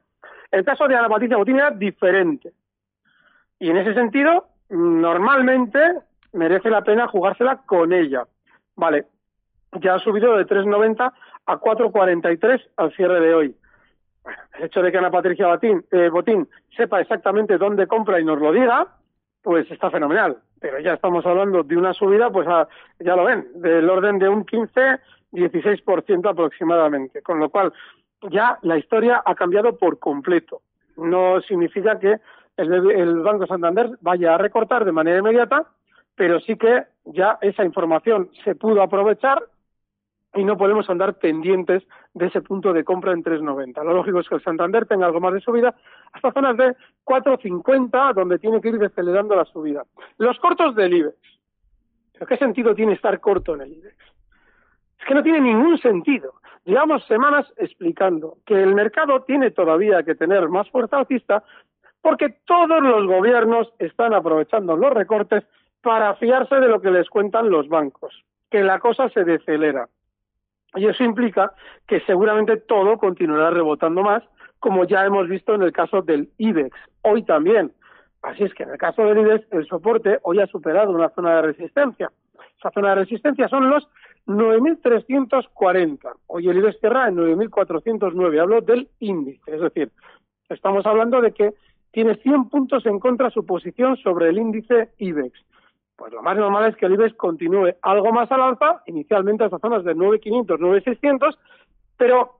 El 0.50 0.64
caso 0.64 0.86
de 0.86 0.96
Ana 0.96 1.08
Patricia 1.08 1.36
Botín 1.36 1.56
era 1.56 1.70
diferente. 1.70 2.52
Y 3.58 3.70
en 3.70 3.78
ese 3.78 3.94
sentido, 3.94 4.48
normalmente 4.68 5.80
merece 6.32 6.70
la 6.70 6.82
pena 6.82 7.08
jugársela 7.08 7.62
con 7.66 7.92
ella. 7.92 8.24
Vale, 8.76 9.06
ya 9.80 9.94
ha 9.94 9.98
subido 9.98 10.36
de 10.36 10.46
3,90 10.46 11.12
a 11.46 11.60
4,43 11.60 12.68
al 12.76 12.92
cierre 12.94 13.20
de 13.20 13.34
hoy. 13.34 13.56
el 14.58 14.64
hecho 14.64 14.82
de 14.82 14.92
que 14.92 14.98
Ana 14.98 15.10
Patricia 15.10 15.46
eh, 15.62 16.08
Botín 16.10 16.48
sepa 16.76 17.00
exactamente 17.00 17.58
dónde 17.58 17.86
compra 17.86 18.20
y 18.20 18.24
nos 18.24 18.38
lo 18.40 18.52
diga, 18.52 18.88
pues 19.46 19.70
está 19.70 19.92
fenomenal. 19.92 20.38
Pero 20.58 20.80
ya 20.80 20.94
estamos 20.94 21.24
hablando 21.24 21.62
de 21.62 21.76
una 21.76 21.94
subida, 21.94 22.30
pues 22.30 22.48
ya 22.98 23.14
lo 23.14 23.22
ven, 23.22 23.46
del 23.54 23.88
orden 23.88 24.18
de 24.18 24.28
un 24.28 24.44
15, 24.44 24.98
16% 25.30 26.28
aproximadamente. 26.28 27.22
Con 27.22 27.38
lo 27.38 27.48
cual, 27.48 27.72
ya 28.28 28.58
la 28.62 28.76
historia 28.76 29.22
ha 29.24 29.36
cambiado 29.36 29.76
por 29.76 30.00
completo. 30.00 30.62
No 30.96 31.40
significa 31.42 31.96
que 32.00 32.16
el, 32.56 32.90
el 32.90 33.20
Banco 33.20 33.46
Santander 33.46 33.90
vaya 34.00 34.34
a 34.34 34.38
recortar 34.38 34.84
de 34.84 34.90
manera 34.90 35.20
inmediata, 35.20 35.64
pero 36.16 36.40
sí 36.40 36.56
que 36.56 36.82
ya 37.04 37.38
esa 37.40 37.64
información 37.64 38.30
se 38.42 38.56
pudo 38.56 38.82
aprovechar 38.82 39.44
y 40.34 40.42
no 40.42 40.56
podemos 40.56 40.90
andar 40.90 41.20
pendientes 41.20 41.84
de 42.16 42.26
ese 42.26 42.40
punto 42.40 42.73
de 42.73 42.82
compra 42.82 43.12
en 43.12 43.23
3.90. 43.23 43.85
Lo 43.85 43.92
lógico 43.92 44.20
es 44.20 44.28
que 44.28 44.37
el 44.37 44.42
Santander 44.42 44.87
tenga 44.87 45.04
algo 45.04 45.20
más 45.20 45.35
de 45.35 45.40
subida 45.40 45.75
hasta 46.12 46.32
zonas 46.32 46.56
de 46.56 46.75
4.50, 47.04 48.14
donde 48.14 48.38
tiene 48.38 48.58
que 48.62 48.70
ir 48.70 48.78
decelerando 48.78 49.37
la 49.37 49.44
subida. 49.44 49.85
Los 50.16 50.38
cortos 50.38 50.75
del 50.75 50.94
IBEX. 50.94 51.16
qué 52.26 52.37
sentido 52.38 52.75
tiene 52.75 52.94
estar 52.94 53.20
corto 53.20 53.54
en 53.54 53.61
el 53.61 53.73
IBEX? 53.75 53.96
Es 54.99 55.06
que 55.06 55.14
no 55.14 55.23
tiene 55.23 55.42
ningún 55.42 55.76
sentido. 55.76 56.32
Llevamos 56.64 57.04
semanas 57.04 57.52
explicando 57.58 58.38
que 58.46 58.62
el 58.62 58.75
mercado 58.75 59.23
tiene 59.25 59.50
todavía 59.50 60.02
que 60.02 60.14
tener 60.14 60.49
más 60.49 60.70
fuerza 60.70 60.96
alcista 60.96 61.44
porque 62.00 62.30
todos 62.46 62.82
los 62.82 63.06
gobiernos 63.06 63.75
están 63.78 64.14
aprovechando 64.14 64.75
los 64.75 64.90
recortes 64.90 65.44
para 65.82 66.14
fiarse 66.14 66.54
de 66.54 66.68
lo 66.68 66.80
que 66.80 66.90
les 66.90 67.11
cuentan 67.11 67.50
los 67.50 67.68
bancos, 67.68 68.25
que 68.50 68.62
la 68.62 68.78
cosa 68.78 69.11
se 69.11 69.23
decelera. 69.25 69.87
Y 70.75 70.87
eso 70.87 71.04
implica 71.04 71.52
que 71.87 72.00
seguramente 72.00 72.56
todo 72.56 72.99
continuará 72.99 73.50
rebotando 73.50 74.02
más, 74.02 74.23
como 74.58 74.85
ya 74.85 75.04
hemos 75.04 75.28
visto 75.28 75.54
en 75.54 75.62
el 75.62 75.73
caso 75.73 76.02
del 76.02 76.30
IBEX. 76.38 76.76
Hoy 77.02 77.23
también. 77.23 77.73
Así 78.23 78.44
es 78.44 78.52
que 78.54 78.64
en 78.64 78.70
el 78.70 78.78
caso 78.78 79.02
del 79.04 79.18
IBEX, 79.18 79.46
el 79.52 79.66
soporte 79.66 80.18
hoy 80.23 80.40
ha 80.40 80.46
superado 80.46 80.90
una 80.90 81.11
zona 81.11 81.37
de 81.37 81.42
resistencia. 81.42 82.11
Esa 82.58 82.70
zona 82.70 82.90
de 82.90 82.96
resistencia 82.96 83.49
son 83.49 83.70
los 83.70 83.88
9.340. 84.26 85.99
Hoy 86.26 86.49
el 86.49 86.58
IBEX 86.58 86.80
cierra 86.80 87.08
en 87.08 87.16
9.409. 87.16 88.40
Hablo 88.40 88.61
del 88.61 88.88
índice. 88.99 89.54
Es 89.54 89.61
decir, 89.61 89.90
estamos 90.49 90.85
hablando 90.85 91.20
de 91.20 91.32
que 91.32 91.54
tiene 91.92 92.16
100 92.16 92.49
puntos 92.49 92.85
en 92.87 92.99
contra 92.99 93.30
su 93.30 93.46
posición 93.46 93.96
sobre 93.96 94.28
el 94.28 94.38
índice 94.38 94.90
IBEX 94.99 95.32
pues 95.96 96.12
lo 96.12 96.22
más 96.22 96.36
normal 96.36 96.68
es 96.68 96.76
que 96.76 96.86
el 96.86 96.94
IBEX 96.94 97.16
continúe 97.16 97.74
algo 97.82 98.12
más 98.12 98.30
al 98.30 98.42
alza, 98.42 98.82
inicialmente 98.86 99.44
hasta 99.44 99.58
zonas 99.58 99.84
de 99.84 99.94
9.500, 99.94 100.58
9.600, 100.58 101.38
pero 101.96 102.36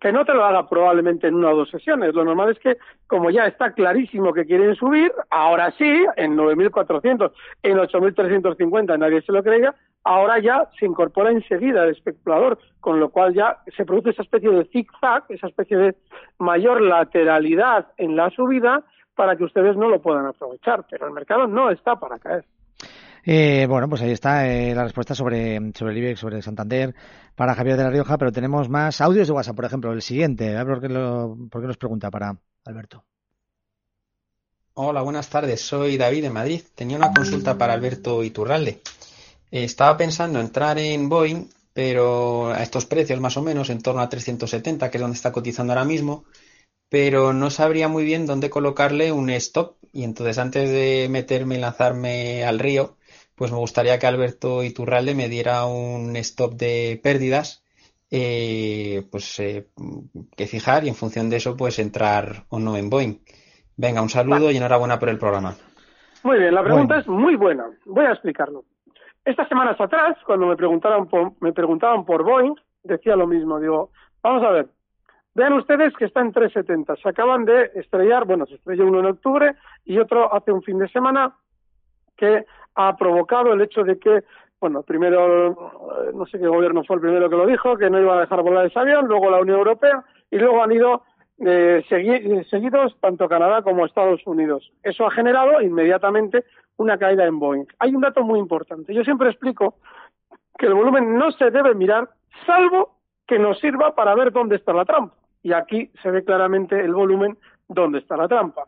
que 0.00 0.12
no 0.12 0.24
te 0.24 0.34
lo 0.34 0.44
haga 0.44 0.68
probablemente 0.68 1.28
en 1.28 1.34
una 1.34 1.50
o 1.50 1.56
dos 1.56 1.70
sesiones. 1.70 2.14
Lo 2.14 2.24
normal 2.24 2.50
es 2.50 2.58
que, 2.58 2.76
como 3.06 3.30
ya 3.30 3.46
está 3.46 3.72
clarísimo 3.72 4.32
que 4.32 4.44
quieren 4.44 4.74
subir, 4.74 5.12
ahora 5.30 5.70
sí, 5.72 6.04
en 6.16 6.36
9.400, 6.36 7.32
en 7.62 7.78
8.350, 7.78 8.98
nadie 8.98 9.22
se 9.22 9.32
lo 9.32 9.42
creía, 9.42 9.74
ahora 10.04 10.38
ya 10.38 10.68
se 10.78 10.86
incorpora 10.86 11.30
enseguida 11.30 11.84
el 11.84 11.90
especulador, 11.90 12.58
con 12.80 13.00
lo 13.00 13.10
cual 13.10 13.34
ya 13.34 13.58
se 13.76 13.84
produce 13.84 14.10
esa 14.10 14.22
especie 14.22 14.50
de 14.50 14.64
zigzag, 14.66 15.24
esa 15.28 15.48
especie 15.48 15.76
de 15.76 15.96
mayor 16.38 16.80
lateralidad 16.80 17.88
en 17.96 18.16
la 18.16 18.30
subida 18.30 18.84
para 19.14 19.36
que 19.36 19.44
ustedes 19.44 19.76
no 19.76 19.88
lo 19.88 20.02
puedan 20.02 20.26
aprovechar. 20.26 20.84
Pero 20.90 21.06
el 21.06 21.12
mercado 21.12 21.46
no 21.46 21.70
está 21.70 21.96
para 21.96 22.18
caer. 22.18 22.44
Eh, 23.26 23.66
bueno, 23.68 23.88
pues 23.88 24.02
ahí 24.02 24.10
está 24.10 24.46
eh, 24.46 24.74
la 24.74 24.84
respuesta 24.84 25.14
sobre, 25.14 25.72
sobre 25.74 25.92
el 25.92 25.98
IBEX, 25.98 26.20
sobre 26.20 26.42
Santander, 26.42 26.94
para 27.34 27.54
Javier 27.54 27.76
de 27.76 27.84
la 27.84 27.90
Rioja, 27.90 28.18
pero 28.18 28.32
tenemos 28.32 28.68
más 28.68 29.00
audios 29.00 29.26
de 29.26 29.32
WhatsApp, 29.32 29.56
por 29.56 29.64
ejemplo, 29.64 29.92
el 29.92 30.02
siguiente, 30.02 30.56
a 30.56 30.64
ver 30.64 30.74
por 30.74 30.80
qué, 30.82 30.88
lo, 30.88 31.36
por 31.50 31.62
qué 31.62 31.66
nos 31.66 31.78
pregunta 31.78 32.10
para 32.10 32.36
Alberto. 32.64 33.04
Hola, 34.74 35.02
buenas 35.02 35.28
tardes, 35.28 35.60
soy 35.60 35.96
David 35.96 36.22
de 36.22 36.30
Madrid. 36.30 36.60
Tenía 36.74 36.96
una 36.96 37.14
consulta 37.14 37.56
para 37.56 37.74
Alberto 37.74 38.22
Iturralde. 38.24 38.82
Eh, 39.50 39.64
estaba 39.64 39.96
pensando 39.96 40.40
entrar 40.40 40.78
en 40.78 41.08
Boeing, 41.08 41.48
pero 41.72 42.52
a 42.52 42.62
estos 42.62 42.84
precios 42.84 43.20
más 43.20 43.36
o 43.36 43.42
menos, 43.42 43.70
en 43.70 43.80
torno 43.80 44.00
a 44.00 44.08
370, 44.08 44.90
que 44.90 44.96
es 44.96 45.00
donde 45.00 45.16
está 45.16 45.32
cotizando 45.32 45.72
ahora 45.72 45.84
mismo, 45.84 46.24
pero 46.88 47.32
no 47.32 47.50
sabría 47.50 47.88
muy 47.88 48.04
bien 48.04 48.26
dónde 48.26 48.50
colocarle 48.50 49.12
un 49.12 49.30
stop. 49.30 49.76
Y 49.92 50.04
entonces 50.04 50.38
antes 50.38 50.70
de 50.70 51.08
meterme 51.08 51.56
y 51.56 51.60
lanzarme 51.60 52.44
al 52.44 52.58
río, 52.58 52.96
pues 53.36 53.52
me 53.52 53.58
gustaría 53.58 53.98
que 53.98 54.06
Alberto 54.06 54.62
Iturralde 54.62 55.14
me 55.14 55.28
diera 55.28 55.66
un 55.66 56.16
stop 56.16 56.54
de 56.54 57.00
pérdidas, 57.02 57.64
eh, 58.10 59.06
pues 59.10 59.38
eh, 59.40 59.68
que 60.36 60.46
fijar 60.46 60.84
y 60.84 60.88
en 60.88 60.94
función 60.94 61.30
de 61.30 61.36
eso 61.36 61.56
pues 61.56 61.78
entrar 61.78 62.44
o 62.48 62.58
no 62.58 62.76
en 62.76 62.90
Boeing. 62.90 63.18
Venga, 63.76 64.02
un 64.02 64.08
saludo 64.08 64.50
y 64.50 64.56
enhorabuena 64.56 64.98
por 64.98 65.08
el 65.08 65.18
programa. 65.18 65.54
Muy 66.22 66.38
bien, 66.38 66.54
la 66.54 66.62
pregunta 66.62 66.98
es 66.98 67.06
muy 67.06 67.36
buena. 67.36 67.66
Voy 67.84 68.06
a 68.06 68.12
explicarlo. 68.12 68.64
Estas 69.24 69.48
semanas 69.48 69.80
atrás, 69.80 70.16
cuando 70.26 70.46
me 70.46 70.56
preguntaban 70.56 71.06
por, 71.06 71.32
me 71.40 71.52
preguntaban 71.52 72.04
por 72.04 72.22
Boeing, 72.22 72.54
decía 72.82 73.16
lo 73.16 73.26
mismo. 73.26 73.58
Digo, 73.58 73.90
vamos 74.22 74.42
a 74.44 74.50
ver, 74.50 74.68
vean 75.34 75.52
ustedes 75.54 75.92
que 75.94 76.06
está 76.06 76.20
en 76.20 76.32
370. 76.32 76.96
Se 76.96 77.08
acaban 77.08 77.44
de 77.44 77.70
estrellar, 77.74 78.24
bueno, 78.24 78.46
se 78.46 78.54
estrelló 78.54 78.86
uno 78.86 79.00
en 79.00 79.06
octubre 79.06 79.54
y 79.84 79.98
otro 79.98 80.32
hace 80.34 80.52
un 80.52 80.62
fin 80.62 80.78
de 80.78 80.88
semana 80.88 81.34
que 82.16 82.46
ha 82.76 82.96
provocado 82.96 83.52
el 83.52 83.60
hecho 83.60 83.84
de 83.84 83.98
que, 83.98 84.22
bueno, 84.60 84.82
primero, 84.82 85.50
eh, 85.52 86.10
no 86.14 86.26
sé 86.26 86.38
qué 86.38 86.46
gobierno 86.46 86.84
fue 86.84 86.96
el 86.96 87.02
primero 87.02 87.28
que 87.28 87.36
lo 87.36 87.46
dijo, 87.46 87.76
que 87.76 87.90
no 87.90 88.00
iba 88.00 88.16
a 88.16 88.20
dejar 88.20 88.42
volar 88.42 88.66
ese 88.66 88.78
avión, 88.78 89.06
luego 89.06 89.30
la 89.30 89.40
Unión 89.40 89.58
Europea, 89.58 90.04
y 90.30 90.38
luego 90.38 90.62
han 90.62 90.72
ido 90.72 91.02
eh, 91.38 91.84
seguidos 92.48 92.96
tanto 93.00 93.28
Canadá 93.28 93.62
como 93.62 93.84
Estados 93.84 94.24
Unidos. 94.26 94.72
Eso 94.82 95.06
ha 95.06 95.10
generado 95.10 95.60
inmediatamente 95.60 96.44
una 96.76 96.98
caída 96.98 97.24
en 97.26 97.38
Boeing. 97.38 97.66
Hay 97.78 97.94
un 97.94 98.02
dato 98.02 98.22
muy 98.22 98.38
importante. 98.38 98.94
Yo 98.94 99.04
siempre 99.04 99.30
explico 99.30 99.76
que 100.58 100.66
el 100.66 100.74
volumen 100.74 101.16
no 101.18 101.32
se 101.32 101.50
debe 101.50 101.74
mirar 101.74 102.10
salvo 102.46 102.96
que 103.26 103.38
nos 103.38 103.58
sirva 103.58 103.94
para 103.94 104.14
ver 104.14 104.32
dónde 104.32 104.56
está 104.56 104.72
la 104.72 104.84
trampa. 104.84 105.14
Y 105.44 105.52
aquí 105.52 105.90
se 106.02 106.10
ve 106.10 106.24
claramente 106.24 106.80
el 106.80 106.94
volumen 106.94 107.38
dónde 107.68 107.98
está 107.98 108.16
la 108.16 108.26
trampa. 108.26 108.64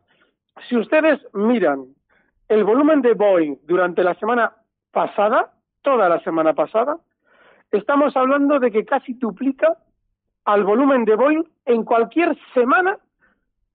Si 0.69 0.77
ustedes 0.77 1.19
miran 1.33 1.87
el 2.49 2.65
volumen 2.65 3.01
de 3.01 3.15
Boeing 3.15 3.57
durante 3.65 4.05
la 4.05 4.15
semana 4.15 4.53
pasada, 4.93 5.55
toda 5.81 6.09
la 6.09 6.21
semana 6.21 6.53
pasada, 6.53 6.99
estamos 7.73 8.15
hablando 8.15 8.61
de 8.61 8.71
que 8.71 8.85
casi 8.85 9.15
duplica 9.15 9.79
al 10.45 10.65
volumen 10.65 11.07
de 11.07 11.17
Boeing 11.17 11.45
en 11.65 11.83
cualquier 11.83 12.37
semana 12.53 12.99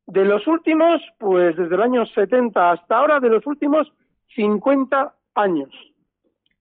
de 0.06 0.24
los 0.24 0.46
últimos, 0.46 1.02
pues 1.18 1.56
desde 1.58 1.74
el 1.74 1.82
año 1.82 2.06
70 2.06 2.72
hasta 2.72 2.98
ahora, 2.98 3.20
de 3.20 3.30
los 3.30 3.48
últimos 3.48 3.92
50 4.36 5.12
años. 5.36 5.70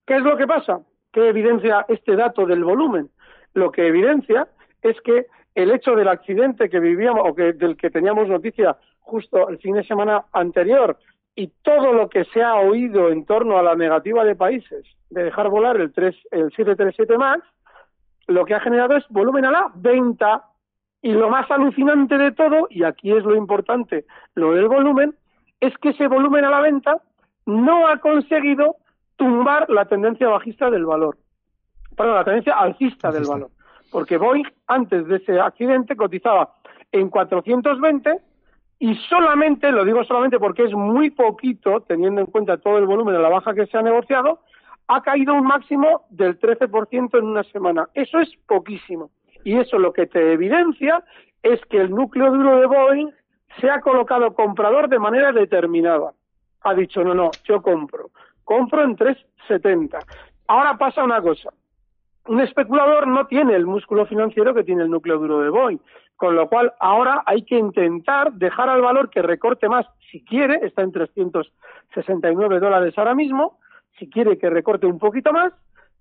¿Qué 0.06 0.16
es 0.16 0.22
lo 0.22 0.38
que 0.38 0.46
pasa? 0.46 0.80
¿Qué 1.12 1.28
evidencia 1.28 1.84
este 1.88 2.16
dato 2.16 2.46
del 2.46 2.64
volumen? 2.64 3.10
Lo 3.52 3.70
que 3.70 3.86
evidencia 3.86 4.48
es 4.80 4.98
que 5.02 5.26
el 5.54 5.70
hecho 5.72 5.92
del 5.92 6.08
accidente 6.08 6.68
que 6.68 6.80
vivíamos 6.80 7.22
o 7.28 7.34
que, 7.34 7.52
del 7.52 7.76
que 7.76 7.90
teníamos 7.90 8.28
noticia 8.28 8.76
justo 9.00 9.48
el 9.48 9.58
fin 9.58 9.74
de 9.74 9.84
semana 9.84 10.24
anterior 10.32 10.98
y 11.34 11.48
todo 11.62 11.92
lo 11.92 12.08
que 12.08 12.24
se 12.26 12.42
ha 12.42 12.56
oído 12.56 13.10
en 13.10 13.24
torno 13.24 13.58
a 13.58 13.62
la 13.62 13.74
negativa 13.74 14.24
de 14.24 14.36
países 14.36 14.84
de 15.10 15.24
dejar 15.24 15.48
volar 15.48 15.76
el, 15.76 15.92
3, 15.92 16.14
el 16.30 16.50
737 16.50 17.18
MAX, 17.18 17.44
lo 18.28 18.44
que 18.44 18.54
ha 18.54 18.60
generado 18.60 18.96
es 18.96 19.04
volumen 19.08 19.44
a 19.44 19.50
la 19.50 19.72
venta. 19.74 20.44
Y 21.02 21.12
lo 21.12 21.30
más 21.30 21.50
alucinante 21.50 22.18
de 22.18 22.32
todo, 22.32 22.66
y 22.68 22.84
aquí 22.84 23.10
es 23.10 23.24
lo 23.24 23.34
importante, 23.34 24.04
lo 24.34 24.52
del 24.52 24.68
volumen, 24.68 25.16
es 25.58 25.76
que 25.78 25.90
ese 25.90 26.08
volumen 26.08 26.44
a 26.44 26.50
la 26.50 26.60
venta 26.60 27.00
no 27.46 27.88
ha 27.88 27.96
conseguido 27.98 28.76
tumbar 29.16 29.68
la 29.70 29.86
tendencia 29.86 30.28
bajista 30.28 30.70
del 30.70 30.84
valor. 30.84 31.16
Perdón, 31.96 32.16
la 32.16 32.24
tendencia 32.24 32.52
alcista 32.54 33.10
del 33.10 33.24
valor. 33.24 33.50
Porque 33.90 34.16
Boeing, 34.16 34.44
antes 34.66 35.06
de 35.06 35.16
ese 35.16 35.40
accidente, 35.40 35.96
cotizaba 35.96 36.54
en 36.92 37.08
420 37.08 38.20
y 38.78 38.94
solamente, 38.94 39.70
lo 39.72 39.84
digo 39.84 40.04
solamente 40.04 40.38
porque 40.38 40.64
es 40.64 40.72
muy 40.72 41.10
poquito, 41.10 41.80
teniendo 41.82 42.22
en 42.22 42.26
cuenta 42.26 42.56
todo 42.56 42.78
el 42.78 42.86
volumen 42.86 43.14
de 43.14 43.20
la 43.20 43.28
baja 43.28 43.54
que 43.54 43.66
se 43.66 43.76
ha 43.76 43.82
negociado, 43.82 44.40
ha 44.88 45.02
caído 45.02 45.34
un 45.34 45.44
máximo 45.44 46.06
del 46.10 46.40
13% 46.40 47.18
en 47.18 47.24
una 47.24 47.44
semana. 47.44 47.88
Eso 47.94 48.18
es 48.18 48.30
poquísimo. 48.46 49.10
Y 49.44 49.58
eso 49.58 49.78
lo 49.78 49.92
que 49.92 50.06
te 50.06 50.32
evidencia 50.32 51.04
es 51.42 51.60
que 51.66 51.78
el 51.78 51.90
núcleo 51.90 52.32
duro 52.32 52.58
de 52.58 52.66
Boeing 52.66 53.10
se 53.60 53.70
ha 53.70 53.80
colocado 53.80 54.34
comprador 54.34 54.88
de 54.88 54.98
manera 54.98 55.32
determinada. 55.32 56.12
Ha 56.62 56.74
dicho, 56.74 57.04
no, 57.04 57.14
no, 57.14 57.30
yo 57.44 57.62
compro. 57.62 58.10
Compro 58.44 58.82
en 58.82 58.96
3,70. 58.96 59.98
Ahora 60.48 60.76
pasa 60.76 61.04
una 61.04 61.20
cosa. 61.20 61.50
Un 62.30 62.40
especulador 62.40 63.08
no 63.08 63.26
tiene 63.26 63.56
el 63.56 63.66
músculo 63.66 64.06
financiero 64.06 64.54
que 64.54 64.62
tiene 64.62 64.84
el 64.84 64.88
núcleo 64.88 65.18
duro 65.18 65.40
de 65.40 65.48
Boeing. 65.48 65.80
Con 66.14 66.36
lo 66.36 66.48
cual, 66.48 66.72
ahora 66.78 67.24
hay 67.26 67.42
que 67.42 67.58
intentar 67.58 68.32
dejar 68.34 68.68
al 68.68 68.82
valor 68.82 69.10
que 69.10 69.20
recorte 69.20 69.68
más, 69.68 69.84
si 70.12 70.24
quiere, 70.24 70.64
está 70.64 70.82
en 70.82 70.92
369 70.92 72.60
dólares 72.60 72.96
ahora 72.96 73.16
mismo, 73.16 73.58
si 73.98 74.08
quiere 74.08 74.38
que 74.38 74.48
recorte 74.48 74.86
un 74.86 75.00
poquito 75.00 75.32
más, 75.32 75.52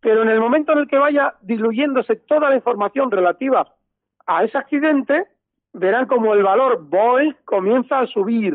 pero 0.02 0.22
en 0.22 0.30
el 0.30 0.40
momento 0.40 0.72
en 0.74 0.78
el 0.78 0.88
que 0.88 1.00
vaya 1.00 1.34
diluyéndose 1.42 2.18
toda 2.18 2.52
la 2.52 2.58
información 2.58 3.10
relativa 3.10 3.68
a 4.28 4.44
ese 4.44 4.60
accidente, 4.60 5.26
verán 5.74 6.06
como 6.06 6.36
el 6.36 6.44
valor 6.44 6.88
Boeing 6.88 7.34
comienza 7.44 8.02
a 8.02 8.06
subir, 8.06 8.54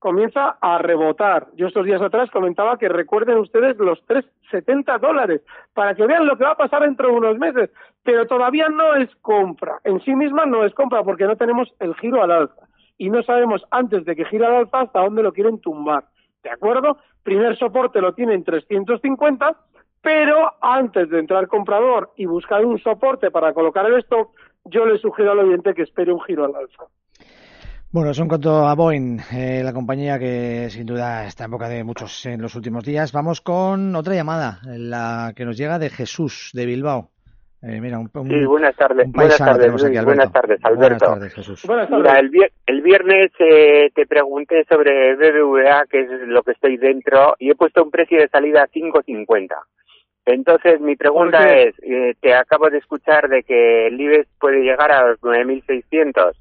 comienza 0.00 0.56
a 0.60 0.78
rebotar. 0.78 1.48
Yo 1.54 1.68
estos 1.68 1.84
días 1.84 2.02
atrás 2.02 2.30
comentaba 2.30 2.78
que 2.78 2.88
recuerden 2.88 3.38
ustedes 3.38 3.76
los 3.78 4.04
3,70 4.06 4.98
dólares 4.98 5.42
para 5.74 5.94
que 5.94 6.06
vean 6.06 6.26
lo 6.26 6.36
que 6.36 6.44
va 6.44 6.52
a 6.52 6.56
pasar 6.56 6.82
dentro 6.82 7.08
de 7.08 7.14
unos 7.14 7.38
meses, 7.38 7.70
pero 8.02 8.26
todavía 8.26 8.68
no 8.70 8.94
es 8.94 9.14
compra. 9.16 9.78
En 9.84 10.00
sí 10.00 10.14
misma 10.16 10.46
no 10.46 10.64
es 10.64 10.74
compra 10.74 11.04
porque 11.04 11.26
no 11.26 11.36
tenemos 11.36 11.72
el 11.78 11.94
giro 11.96 12.22
al 12.22 12.32
alza 12.32 12.66
y 12.96 13.10
no 13.10 13.22
sabemos 13.22 13.62
antes 13.70 14.04
de 14.06 14.16
que 14.16 14.24
gira 14.24 14.48
al 14.48 14.56
alza 14.56 14.80
hasta 14.80 15.02
dónde 15.02 15.22
lo 15.22 15.34
quieren 15.34 15.60
tumbar. 15.60 16.04
¿De 16.42 16.50
acuerdo? 16.50 16.96
Primer 17.22 17.56
soporte 17.58 18.00
lo 18.00 18.14
tiene 18.14 18.32
en 18.32 18.44
350, 18.44 19.54
pero 20.00 20.50
antes 20.62 21.10
de 21.10 21.18
entrar 21.18 21.46
comprador 21.46 22.10
y 22.16 22.24
buscar 22.24 22.64
un 22.64 22.78
soporte 22.78 23.30
para 23.30 23.52
colocar 23.52 23.84
el 23.84 23.98
stock, 23.98 24.30
yo 24.64 24.86
le 24.86 24.98
sugiero 24.98 25.32
al 25.32 25.40
oyente 25.40 25.74
que 25.74 25.82
espere 25.82 26.10
un 26.10 26.22
giro 26.22 26.46
al 26.46 26.56
alza. 26.56 26.84
Bueno, 27.92 28.12
eso 28.12 28.22
en 28.22 28.28
cuanto 28.28 28.68
a 28.68 28.74
Boeing, 28.76 29.18
eh, 29.32 29.62
la 29.64 29.72
compañía 29.72 30.16
que 30.16 30.70
sin 30.70 30.86
duda 30.86 31.26
está 31.26 31.46
en 31.46 31.50
boca 31.50 31.68
de 31.68 31.82
muchos 31.82 32.24
en 32.24 32.40
los 32.40 32.54
últimos 32.54 32.84
días. 32.84 33.10
Vamos 33.12 33.40
con 33.40 33.96
otra 33.96 34.14
llamada, 34.14 34.60
la 34.64 35.32
que 35.34 35.44
nos 35.44 35.56
llega 35.56 35.80
de 35.80 35.90
Jesús, 35.90 36.50
de 36.54 36.66
Bilbao. 36.66 37.10
Eh, 37.62 37.80
mira, 37.80 37.98
un, 37.98 38.08
sí, 38.08 38.44
buenas 38.46 38.76
tardes. 38.76 39.10
buenas 39.10 39.36
tardes, 39.36 40.04
buenas 40.04 40.32
tardes, 40.32 40.60
Alberto. 40.62 40.78
Buenas 40.78 41.00
tardes, 41.00 41.34
Jesús. 41.34 41.68
Mira, 41.68 42.20
el, 42.20 42.80
viernes 42.80 43.32
eh, 43.40 43.90
te 43.92 44.06
pregunté 44.06 44.64
sobre 44.68 45.16
BBVA, 45.16 45.86
que 45.90 46.02
es 46.02 46.08
lo 46.28 46.44
que 46.44 46.52
estoy 46.52 46.76
dentro, 46.76 47.34
y 47.40 47.50
he 47.50 47.56
puesto 47.56 47.82
un 47.82 47.90
precio 47.90 48.18
de 48.20 48.28
salida 48.28 48.62
a 48.62 48.68
5.50. 48.68 49.48
Entonces, 50.26 50.80
mi 50.80 50.94
pregunta 50.94 51.54
es, 51.56 51.74
eh, 51.82 52.14
te 52.20 52.34
acabo 52.34 52.70
de 52.70 52.78
escuchar 52.78 53.28
de 53.28 53.42
que 53.42 53.88
el 53.88 54.00
IBEX 54.00 54.28
puede 54.38 54.62
llegar 54.62 54.92
a 54.92 55.08
los 55.08 55.20
9.600. 55.20 56.36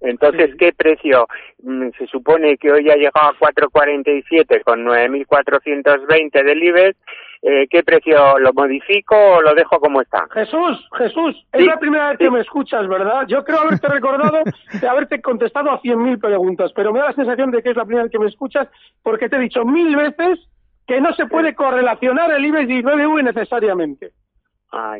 Entonces, 0.00 0.54
¿qué 0.58 0.72
precio? 0.72 1.26
Mm, 1.62 1.90
se 1.98 2.06
supone 2.06 2.56
que 2.56 2.72
hoy 2.72 2.90
ha 2.90 2.96
llegado 2.96 3.28
a 3.28 3.38
4.47 3.38 4.62
con 4.62 4.84
9.420 4.84 6.44
del 6.44 6.62
IBEX 6.62 6.96
eh, 7.40 7.68
¿qué 7.70 7.84
precio 7.84 8.38
lo 8.40 8.52
modifico 8.52 9.14
o 9.16 9.42
lo 9.42 9.54
dejo 9.54 9.78
como 9.78 10.00
está? 10.00 10.26
Jesús, 10.32 10.88
Jesús, 10.96 11.46
es 11.52 11.64
la 11.64 11.78
primera 11.78 12.08
vez 12.08 12.18
que 12.18 12.30
me 12.30 12.40
escuchas, 12.40 12.88
¿verdad? 12.88 13.26
Yo 13.28 13.44
creo 13.44 13.60
haberte 13.60 13.86
recordado 13.86 14.38
de 14.80 14.88
haberte 14.88 15.22
contestado 15.22 15.70
a 15.70 15.80
100.000 15.80 16.20
preguntas, 16.20 16.72
pero 16.74 16.92
me 16.92 16.98
da 16.98 17.06
la 17.06 17.12
sensación 17.12 17.52
de 17.52 17.62
que 17.62 17.70
es 17.70 17.76
la 17.76 17.84
primera 17.84 18.04
vez 18.04 18.12
que 18.12 18.18
me 18.18 18.26
escuchas 18.26 18.66
porque 19.04 19.28
te 19.28 19.36
he 19.36 19.40
dicho 19.40 19.64
mil 19.64 19.94
veces 19.94 20.40
que 20.86 21.00
no 21.00 21.12
se 21.14 21.26
puede 21.26 21.54
correlacionar 21.54 22.32
el 22.32 22.44
IBEX 22.44 22.70
y 22.70 22.82
9V 22.82 24.17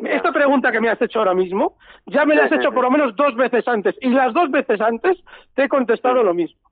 Esta 0.03 0.31
pregunta 0.31 0.71
que 0.71 0.81
me 0.81 0.89
has 0.89 1.01
hecho 1.01 1.19
ahora 1.19 1.33
mismo, 1.33 1.77
ya 2.07 2.25
me 2.25 2.35
la 2.35 2.45
has 2.45 2.51
hecho 2.51 2.71
por 2.71 2.83
lo 2.83 2.91
menos 2.91 3.15
dos 3.15 3.35
veces 3.35 3.67
antes, 3.67 3.95
y 4.01 4.09
las 4.09 4.33
dos 4.33 4.49
veces 4.49 4.81
antes 4.81 5.17
te 5.53 5.65
he 5.65 5.69
contestado 5.69 6.23
lo 6.23 6.33
mismo 6.33 6.69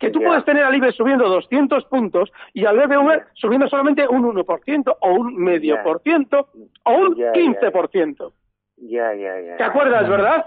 que 0.00 0.10
tú 0.10 0.20
puedes 0.20 0.44
tener 0.46 0.64
al 0.64 0.74
IBEX 0.74 0.96
subiendo 0.96 1.28
200 1.28 1.84
puntos 1.84 2.32
y 2.54 2.64
al 2.64 2.76
BBV 2.78 3.22
subiendo 3.34 3.68
solamente 3.68 4.08
un 4.08 4.24
1% 4.34 4.96
o 4.98 5.12
un 5.12 5.36
medio 5.36 5.80
por 5.82 6.00
ciento 6.00 6.48
o 6.84 6.92
un 6.92 7.14
15%. 7.16 8.32
Ya, 8.78 9.14
ya, 9.14 9.40
ya. 9.40 9.56
¿Te 9.58 9.62
acuerdas, 9.62 10.08
verdad? 10.08 10.46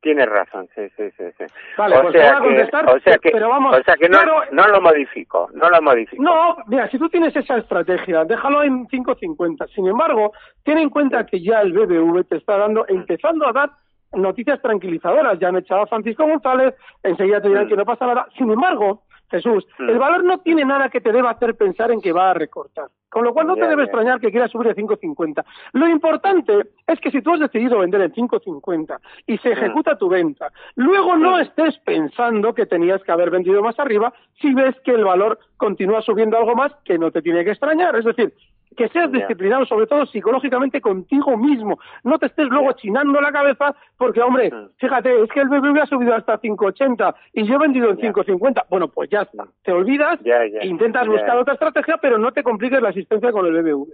Tienes 0.00 0.28
razón, 0.28 0.68
sí, 0.76 0.82
sí, 0.96 1.10
sí. 1.16 1.24
sí. 1.36 1.44
Vale, 1.76 1.98
pues 2.00 2.12
te 2.12 2.18
voy 2.18 2.28
a 2.28 2.38
contestar, 2.38 2.88
o 2.88 3.00
sea 3.00 3.18
que, 3.18 3.30
pero 3.30 3.48
vamos... 3.48 3.76
O 3.76 3.82
sea 3.82 3.96
que 3.96 4.08
no, 4.08 4.20
no 4.52 4.68
lo 4.68 4.80
modifico, 4.80 5.50
no 5.54 5.68
lo 5.68 5.82
modifico. 5.82 6.22
No, 6.22 6.56
mira, 6.68 6.88
si 6.88 6.98
tú 6.98 7.08
tienes 7.08 7.34
esa 7.34 7.58
estrategia, 7.58 8.24
déjalo 8.24 8.62
en 8.62 8.86
5.50. 8.86 9.68
Sin 9.74 9.88
embargo, 9.88 10.32
ten 10.62 10.78
en 10.78 10.90
cuenta 10.90 11.26
que 11.26 11.42
ya 11.42 11.62
el 11.62 11.72
BBV 11.72 12.28
te 12.28 12.36
está 12.36 12.58
dando, 12.58 12.84
empezando 12.86 13.48
a 13.48 13.52
dar 13.52 13.70
noticias 14.12 14.62
tranquilizadoras. 14.62 15.38
Ya 15.40 15.48
han 15.48 15.56
echado 15.56 15.82
a 15.82 15.86
Francisco 15.86 16.24
González, 16.24 16.74
enseguida 17.02 17.40
te 17.40 17.48
dirán 17.48 17.66
mm. 17.66 17.68
que 17.68 17.76
no 17.76 17.84
pasa 17.84 18.06
nada. 18.06 18.28
Sin 18.36 18.50
embargo, 18.50 19.02
Jesús, 19.30 19.66
mm. 19.78 19.88
el 19.88 19.98
valor 19.98 20.24
no 20.24 20.38
tiene 20.38 20.64
nada 20.64 20.88
que 20.88 21.00
te 21.00 21.12
deba 21.12 21.30
hacer 21.30 21.54
pensar 21.56 21.90
en 21.90 22.00
que 22.00 22.12
va 22.12 22.30
a 22.30 22.34
recortar. 22.34 22.88
Con 23.10 23.24
lo 23.24 23.32
cual 23.32 23.46
no 23.46 23.54
te 23.54 23.66
debe 23.66 23.84
extrañar 23.84 24.20
que 24.20 24.30
quiera 24.30 24.48
subir 24.48 24.68
de 24.68 24.76
5.50. 24.76 25.42
Lo 25.72 25.88
importante 25.88 26.68
es 26.86 27.00
que 27.00 27.10
si 27.10 27.22
tú 27.22 27.32
has 27.32 27.40
decidido 27.40 27.78
vender 27.78 28.02
en 28.02 28.12
5.50 28.12 28.98
y 29.26 29.38
se 29.38 29.48
mm. 29.48 29.52
ejecuta 29.52 29.96
tu 29.96 30.08
venta, 30.08 30.52
luego 30.74 31.16
no 31.16 31.38
estés 31.38 31.78
pensando 31.78 32.52
que 32.52 32.66
tenías 32.66 33.02
que 33.02 33.12
haber 33.12 33.30
vendido 33.30 33.62
más 33.62 33.78
arriba 33.78 34.12
si 34.40 34.52
ves 34.52 34.74
que 34.84 34.92
el 34.92 35.04
valor 35.04 35.38
continúa 35.56 36.02
subiendo 36.02 36.36
algo 36.36 36.54
más 36.54 36.72
que 36.84 36.98
no 36.98 37.10
te 37.10 37.22
tiene 37.22 37.44
que 37.44 37.52
extrañar. 37.52 37.96
Es 37.96 38.04
decir, 38.04 38.34
que 38.76 38.88
seas 38.88 39.10
disciplinado, 39.10 39.66
sobre 39.66 39.86
todo 39.86 40.06
psicológicamente 40.06 40.80
contigo 40.80 41.36
mismo. 41.36 41.78
No 42.04 42.18
te 42.18 42.26
estés 42.26 42.48
luego 42.48 42.72
chinando 42.72 43.20
la 43.20 43.32
cabeza 43.32 43.74
porque, 43.96 44.20
hombre, 44.20 44.52
fíjate, 44.78 45.22
es 45.22 45.30
que 45.30 45.40
el 45.40 45.48
BBV 45.48 45.82
ha 45.82 45.86
subido 45.86 46.14
hasta 46.14 46.40
5,80 46.40 47.14
y 47.32 47.46
yo 47.46 47.54
he 47.54 47.58
vendido 47.58 47.90
en 47.90 47.98
5,50. 47.98 48.64
Bueno, 48.70 48.88
pues 48.88 49.10
ya 49.10 49.22
está. 49.22 49.44
Te 49.62 49.72
olvidas, 49.72 50.18
intentas 50.62 51.06
buscar 51.06 51.36
otra 51.38 51.54
estrategia, 51.54 51.98
pero 52.00 52.18
no 52.18 52.32
te 52.32 52.42
compliques 52.42 52.80
la 52.80 52.90
asistencia 52.90 53.32
con 53.32 53.46
el 53.46 53.62
BBV. 53.62 53.88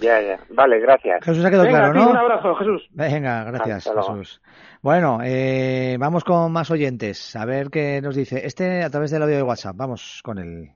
Ya, 0.00 0.20
ya. 0.20 0.40
Vale, 0.50 0.80
gracias. 0.80 1.24
Jesús 1.24 1.44
ha 1.44 1.50
quedado 1.50 1.68
claro, 1.68 1.94
¿no? 1.94 2.10
Un 2.10 2.16
abrazo, 2.16 2.54
Jesús. 2.56 2.88
Venga, 2.90 3.44
gracias, 3.44 3.84
Jesús. 3.94 4.42
Bueno, 4.82 5.20
eh, 5.22 5.96
vamos 5.98 6.24
con 6.24 6.52
más 6.52 6.70
oyentes. 6.70 7.36
A 7.36 7.44
ver 7.44 7.70
qué 7.70 8.00
nos 8.02 8.16
dice. 8.16 8.44
Este 8.44 8.82
a 8.82 8.90
través 8.90 9.10
del 9.10 9.22
audio 9.22 9.36
de 9.36 9.42
WhatsApp. 9.42 9.76
Vamos 9.76 10.20
con 10.24 10.38
él. 10.38 10.70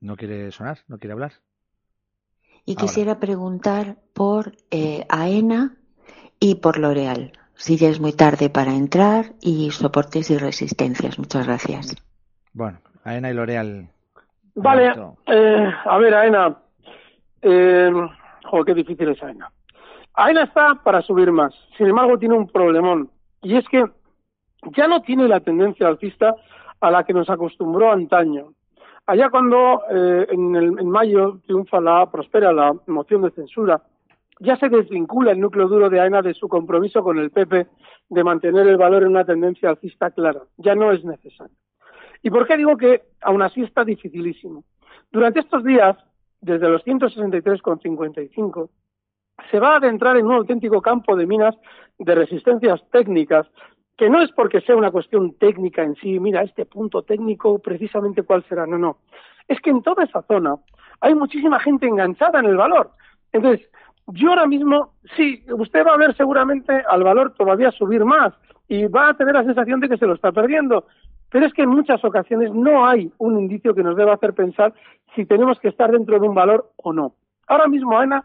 ¿No 0.00 0.16
quiere 0.16 0.50
sonar? 0.50 0.78
¿No 0.88 0.98
quiere 0.98 1.12
hablar? 1.12 1.32
Y 2.64 2.76
quisiera 2.76 3.18
preguntar 3.18 3.96
por 4.14 4.52
eh, 4.70 5.04
AENA 5.08 5.76
y 6.38 6.56
por 6.56 6.78
L'Oreal. 6.78 7.32
Si 7.54 7.76
ya 7.76 7.88
es 7.88 8.00
muy 8.00 8.12
tarde 8.12 8.48
para 8.48 8.74
entrar 8.74 9.32
y 9.40 9.70
soportes 9.70 10.30
y 10.30 10.38
resistencias. 10.38 11.18
Muchas 11.18 11.46
gracias. 11.46 11.96
Bueno, 12.52 12.78
AENA 13.04 13.30
y 13.30 13.34
L'Oreal. 13.34 13.88
Vale, 14.54 14.92
eh, 15.26 15.70
a 15.84 15.98
ver, 15.98 16.14
AENA. 16.14 16.56
Eh, 17.42 17.90
joder, 18.44 18.64
qué 18.66 18.74
difícil 18.74 19.08
es 19.08 19.22
AENA. 19.22 19.50
AENA 20.14 20.44
está 20.44 20.74
para 20.82 21.02
subir 21.02 21.30
más. 21.32 21.54
Sin 21.76 21.88
embargo, 21.88 22.18
tiene 22.18 22.36
un 22.36 22.48
problemón. 22.48 23.10
Y 23.42 23.56
es 23.56 23.66
que 23.68 23.84
ya 24.76 24.86
no 24.86 25.02
tiene 25.02 25.28
la 25.28 25.40
tendencia 25.40 25.88
alcista 25.88 26.34
a 26.80 26.90
la 26.90 27.04
que 27.04 27.12
nos 27.12 27.28
acostumbró 27.28 27.92
antaño. 27.92 28.52
Allá 29.10 29.28
cuando 29.28 29.82
eh, 29.90 30.28
en, 30.30 30.54
en 30.54 30.88
mayo 30.88 31.40
triunfa 31.44 31.80
la, 31.80 32.08
prospera 32.08 32.52
la 32.52 32.72
moción 32.86 33.22
de 33.22 33.32
censura, 33.32 33.82
ya 34.38 34.56
se 34.56 34.68
desvincula 34.68 35.32
el 35.32 35.40
núcleo 35.40 35.66
duro 35.66 35.90
de 35.90 35.98
AENA 35.98 36.22
de 36.22 36.32
su 36.32 36.46
compromiso 36.48 37.02
con 37.02 37.18
el 37.18 37.32
PP 37.32 37.66
de 38.08 38.24
mantener 38.24 38.68
el 38.68 38.76
valor 38.76 39.02
en 39.02 39.08
una 39.08 39.24
tendencia 39.24 39.70
alcista 39.70 40.12
clara. 40.12 40.42
Ya 40.58 40.76
no 40.76 40.92
es 40.92 41.04
necesario. 41.04 41.56
¿Y 42.22 42.30
por 42.30 42.46
qué 42.46 42.56
digo 42.56 42.76
que 42.76 43.02
aún 43.20 43.42
así 43.42 43.62
está 43.62 43.84
dificilísimo? 43.84 44.62
Durante 45.10 45.40
estos 45.40 45.64
días, 45.64 45.96
desde 46.40 46.68
los 46.68 46.84
163,55, 46.84 48.70
se 49.50 49.58
va 49.58 49.72
a 49.72 49.78
adentrar 49.78 50.18
en 50.18 50.26
un 50.26 50.34
auténtico 50.34 50.80
campo 50.80 51.16
de 51.16 51.26
minas 51.26 51.56
de 51.98 52.14
resistencias 52.14 52.80
técnicas, 52.92 53.48
que 54.00 54.08
no 54.08 54.22
es 54.22 54.32
porque 54.32 54.62
sea 54.62 54.76
una 54.76 54.90
cuestión 54.90 55.34
técnica 55.34 55.82
en 55.82 55.94
sí, 55.96 56.18
mira, 56.18 56.40
este 56.40 56.64
punto 56.64 57.02
técnico 57.02 57.58
precisamente 57.58 58.22
cuál 58.22 58.42
será, 58.48 58.66
no, 58.66 58.78
no. 58.78 58.96
Es 59.46 59.60
que 59.60 59.68
en 59.68 59.82
toda 59.82 60.04
esa 60.04 60.22
zona 60.22 60.56
hay 61.02 61.14
muchísima 61.14 61.60
gente 61.60 61.86
enganchada 61.86 62.40
en 62.40 62.46
el 62.46 62.56
valor. 62.56 62.92
Entonces, 63.30 63.68
yo 64.06 64.30
ahora 64.30 64.46
mismo, 64.46 64.94
sí, 65.16 65.44
usted 65.50 65.84
va 65.86 65.92
a 65.92 65.98
ver 65.98 66.16
seguramente 66.16 66.82
al 66.88 67.04
valor 67.04 67.34
todavía 67.34 67.70
subir 67.72 68.06
más 68.06 68.32
y 68.68 68.86
va 68.86 69.10
a 69.10 69.14
tener 69.18 69.34
la 69.34 69.44
sensación 69.44 69.80
de 69.80 69.90
que 69.90 69.98
se 69.98 70.06
lo 70.06 70.14
está 70.14 70.32
perdiendo. 70.32 70.86
Pero 71.28 71.44
es 71.44 71.52
que 71.52 71.64
en 71.64 71.68
muchas 71.68 72.02
ocasiones 72.02 72.54
no 72.54 72.86
hay 72.86 73.12
un 73.18 73.38
indicio 73.38 73.74
que 73.74 73.82
nos 73.82 73.98
deba 73.98 74.14
hacer 74.14 74.32
pensar 74.32 74.72
si 75.14 75.26
tenemos 75.26 75.60
que 75.60 75.68
estar 75.68 75.92
dentro 75.92 76.18
de 76.18 76.26
un 76.26 76.34
valor 76.34 76.70
o 76.76 76.94
no. 76.94 77.12
Ahora 77.48 77.68
mismo, 77.68 77.98
Ana, 77.98 78.24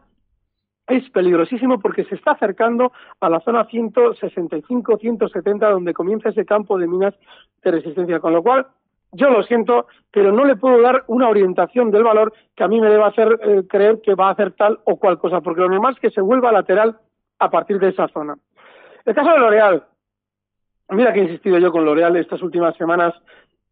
es 0.88 1.10
peligrosísimo 1.10 1.80
porque 1.80 2.06
se 2.06 2.16
está 2.16 2.32
acercando 2.32 2.92
a 3.20 3.30
la 3.30 3.40
zona 3.40 3.68
165-170 3.68 5.72
donde 5.72 5.94
comienza 5.94 6.30
ese 6.30 6.46
campo 6.46 6.78
de 6.78 6.88
minas 6.88 7.16
de 7.64 7.72
resistencia, 7.72 8.20
con 8.20 8.34
lo 8.34 8.44
cual 8.44 8.68
yo 9.12 9.30
lo 9.30 9.44
siento, 9.44 9.88
pero 10.12 10.32
no 10.32 10.46
le 10.46 10.58
puedo 10.58 10.82
dar 10.82 11.04
una 11.08 11.30
orientación 11.30 11.90
del 11.90 12.04
valor 12.04 12.34
que 12.56 12.64
a 12.64 12.68
mí 12.68 12.82
me 12.82 12.90
deba 12.90 13.08
hacer 13.08 13.40
eh, 13.44 13.64
creer 13.68 14.02
que 14.02 14.14
va 14.14 14.28
a 14.28 14.32
hacer 14.32 14.52
tal 14.52 14.80
o 14.84 14.98
cual 14.98 15.18
cosa, 15.18 15.42
porque 15.42 15.62
lo 15.62 15.70
normal 15.70 15.94
es 15.94 16.00
que 16.00 16.12
se 16.12 16.22
vuelva 16.22 16.52
lateral 16.52 16.98
a 17.40 17.50
partir 17.50 17.80
de 17.80 17.90
esa 17.90 18.08
zona. 18.10 18.36
El 19.06 19.16
caso 19.16 19.32
de 19.32 19.40
L'Oreal, 19.40 19.84
mira 20.90 21.14
que 21.14 21.20
he 21.20 21.24
insistido 21.24 21.58
yo 21.60 21.72
con 21.72 21.86
L'Oreal 21.86 22.16
estas 22.18 22.42
últimas 22.42 22.76
semanas, 22.76 23.14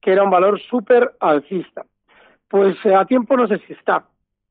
que 0.01 0.11
era 0.11 0.23
un 0.23 0.29
valor 0.29 0.59
súper 0.59 1.13
alcista. 1.19 1.85
Pues 2.47 2.75
eh, 2.85 2.95
a 2.95 3.05
tiempo 3.05 3.35
no 3.35 3.47
sé 3.47 3.57
si 3.59 3.73
está. 3.73 4.05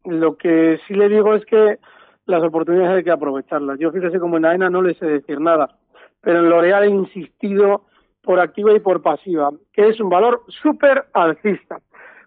Lo 0.05 0.37
que 0.37 0.81
sí 0.87 0.95
le 0.95 1.09
digo 1.09 1.35
es 1.35 1.45
que 1.47 1.79
las 2.27 2.43
oportunidades 2.43 2.99
hay 2.99 3.05
que 3.05 3.11
aprovecharlas. 3.11 3.79
Yo 3.79 3.91
fíjese 3.91 4.19
como 4.19 4.37
en 4.37 4.45
AENA 4.45 4.71
no 4.71 4.83
le 4.83 4.95
sé 4.95 5.07
decir 5.07 5.41
nada, 5.41 5.77
pero 6.21 6.41
en 6.41 6.49
L'Oreal 6.49 6.85
he 6.85 6.89
insistido 6.89 7.87
por 8.23 8.41
activa 8.41 8.73
y 8.73 8.81
por 8.81 9.03
pasiva, 9.03 9.51
que 9.73 9.89
es 9.89 10.01
un 10.01 10.09
valor 10.09 10.43
súper 10.49 11.07
alcista. 11.13 11.81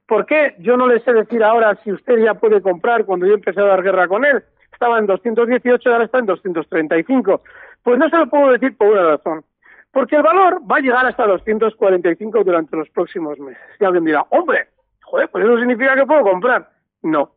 ¿Por 0.07 0.25
qué? 0.25 0.55
Yo 0.59 0.77
no 0.77 0.87
le 0.87 0.99
sé 0.99 1.13
decir 1.13 1.43
ahora 1.43 1.79
si 1.83 1.91
usted 1.91 2.17
ya 2.19 2.35
puede 2.35 2.61
comprar 2.61 3.05
cuando 3.05 3.25
yo 3.25 3.33
empecé 3.33 3.61
a 3.61 3.65
dar 3.65 3.81
guerra 3.81 4.07
con 4.07 4.23
él. 4.23 4.43
Estaba 4.71 4.99
en 4.99 5.07
218 5.07 5.89
y 5.89 5.91
ahora 5.91 6.05
está 6.05 6.19
en 6.19 6.25
235. 6.25 7.41
Pues 7.81 7.97
no 7.97 8.09
se 8.09 8.17
lo 8.17 8.27
puedo 8.27 8.51
decir 8.51 8.77
por 8.77 8.89
una 8.89 9.03
razón. 9.03 9.43
Porque 9.91 10.17
el 10.17 10.23
valor 10.23 10.61
va 10.69 10.77
a 10.77 10.81
llegar 10.81 11.05
hasta 11.05 11.25
245 11.25 12.43
durante 12.43 12.75
los 12.75 12.89
próximos 12.89 13.39
meses. 13.39 13.63
Y 13.79 13.85
alguien 13.85 14.03
dirá, 14.03 14.25
hombre, 14.29 14.67
joder, 15.01 15.29
pues 15.29 15.45
eso 15.45 15.57
significa 15.57 15.95
que 15.95 16.05
puedo 16.05 16.21
comprar. 16.21 16.69
No, 17.01 17.31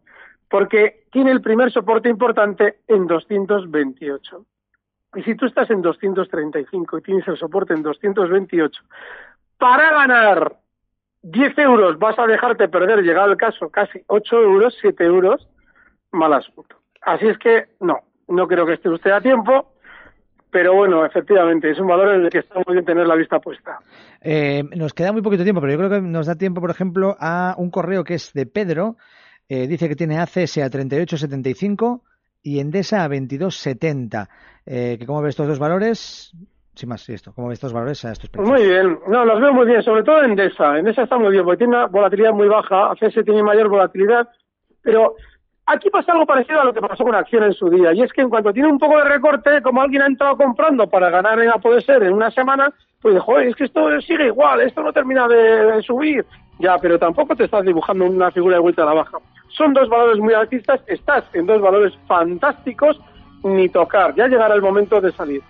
porque 0.50 1.04
tiene 1.12 1.30
el 1.30 1.40
primer 1.40 1.70
soporte 1.72 2.08
importante 2.08 2.80
en 2.86 3.06
228. 3.06 4.44
Y 5.16 5.22
si 5.22 5.34
tú 5.34 5.46
estás 5.46 5.70
en 5.70 5.82
235 5.82 6.98
y 6.98 7.02
tienes 7.02 7.28
el 7.28 7.36
soporte 7.36 7.74
en 7.74 7.82
228, 7.82 8.82
para 9.58 9.90
ganar 9.92 10.56
10 11.22 11.58
euros 11.58 11.98
vas 11.98 12.18
a 12.18 12.26
dejarte 12.26 12.68
perder, 12.68 13.02
llegado 13.02 13.32
el 13.32 13.36
caso, 13.36 13.70
casi 13.70 14.00
8 14.06 14.36
euros, 14.42 14.76
7 14.80 15.04
euros, 15.04 15.48
mal 16.12 16.32
asunto. 16.32 16.76
Así 17.00 17.26
es 17.26 17.38
que 17.38 17.68
no, 17.80 18.00
no 18.28 18.46
creo 18.46 18.66
que 18.66 18.74
esté 18.74 18.88
usted 18.88 19.10
a 19.10 19.20
tiempo, 19.20 19.72
pero 20.50 20.74
bueno, 20.74 21.04
efectivamente, 21.04 21.70
es 21.70 21.78
un 21.78 21.88
valor 21.88 22.14
en 22.14 22.24
el 22.24 22.30
que 22.30 22.38
está 22.38 22.54
muy 22.66 22.74
bien 22.74 22.84
tener 22.84 23.06
la 23.06 23.14
vista 23.14 23.38
puesta. 23.38 23.78
Eh, 24.20 24.62
nos 24.76 24.94
queda 24.94 25.12
muy 25.12 25.22
poquito 25.22 25.44
tiempo, 25.44 25.60
pero 25.60 25.72
yo 25.72 25.78
creo 25.78 25.90
que 25.90 26.00
nos 26.00 26.26
da 26.26 26.36
tiempo, 26.36 26.60
por 26.60 26.70
ejemplo, 26.70 27.16
a 27.20 27.54
un 27.58 27.70
correo 27.70 28.04
que 28.04 28.14
es 28.14 28.32
de 28.32 28.46
Pedro, 28.46 28.96
eh, 29.48 29.66
dice 29.66 29.88
que 29.88 29.96
tiene 29.96 30.18
ACS 30.18 30.58
a 30.58 30.70
38.75 30.70 32.02
y 32.42 32.60
Endesa 32.60 33.04
a 33.04 33.08
22.70. 33.08 34.28
Eh, 34.66 34.98
¿Cómo 35.06 35.22
ves 35.22 35.30
estos 35.30 35.48
dos 35.48 35.58
valores? 35.58 36.32
Sin 36.74 36.88
más, 36.88 37.08
esto. 37.08 37.32
¿Cómo 37.34 37.48
ves 37.48 37.56
estos 37.56 37.72
valores 37.72 38.04
a 38.04 38.12
estos 38.12 38.30
precios? 38.30 38.48
Muy 38.48 38.68
bien. 38.68 38.98
No, 39.08 39.24
los 39.24 39.40
veo 39.40 39.52
muy 39.52 39.66
bien, 39.66 39.82
sobre 39.82 40.02
todo 40.02 40.22
Endesa. 40.22 40.78
Endesa 40.78 41.02
está 41.02 41.18
muy 41.18 41.32
bien 41.32 41.44
porque 41.44 41.58
tiene 41.58 41.76
una 41.76 41.86
volatilidad 41.86 42.32
muy 42.32 42.46
baja. 42.46 42.92
ACS 42.92 43.24
tiene 43.24 43.42
mayor 43.42 43.68
volatilidad. 43.68 44.28
Pero 44.82 45.16
aquí 45.66 45.90
pasa 45.90 46.12
algo 46.12 46.26
parecido 46.26 46.60
a 46.60 46.64
lo 46.66 46.72
que 46.72 46.80
pasó 46.80 47.02
con 47.02 47.14
Acción 47.14 47.44
en 47.44 47.54
su 47.54 47.68
día. 47.70 47.92
Y 47.94 48.02
es 48.02 48.12
que 48.12 48.20
en 48.20 48.28
cuanto 48.28 48.52
tiene 48.52 48.68
un 48.68 48.78
poco 48.78 48.98
de 48.98 49.04
recorte, 49.04 49.62
como 49.62 49.80
alguien 49.80 50.02
ha 50.02 50.06
entrado 50.06 50.36
comprando 50.36 50.88
para 50.88 51.10
ganar 51.10 51.40
en 51.40 51.48
a 51.48 51.58
poder 51.58 51.82
ser 51.82 52.02
en 52.02 52.12
una 52.12 52.30
semana, 52.30 52.72
pues 53.00 53.18
joder, 53.20 53.48
es 53.48 53.56
que 53.56 53.64
esto 53.64 54.00
sigue 54.02 54.26
igual, 54.26 54.60
esto 54.60 54.82
no 54.82 54.92
termina 54.92 55.26
de 55.26 55.82
subir. 55.82 56.24
Ya, 56.58 56.76
pero 56.78 56.98
tampoco 56.98 57.36
te 57.36 57.44
estás 57.44 57.64
dibujando 57.64 58.04
una 58.04 58.30
figura 58.30 58.56
de 58.56 58.62
vuelta 58.62 58.82
a 58.82 58.86
la 58.86 58.94
baja. 58.94 59.18
Son 59.56 59.72
dos 59.72 59.88
valores 59.88 60.18
muy 60.18 60.34
altistas, 60.34 60.80
estás 60.86 61.24
en 61.32 61.46
dos 61.46 61.60
valores 61.60 61.94
fantásticos, 62.06 63.00
ni 63.42 63.68
tocar. 63.68 64.14
Ya 64.14 64.26
llegará 64.26 64.54
el 64.54 64.62
momento 64.62 65.00
de 65.00 65.12
salir. 65.12 65.42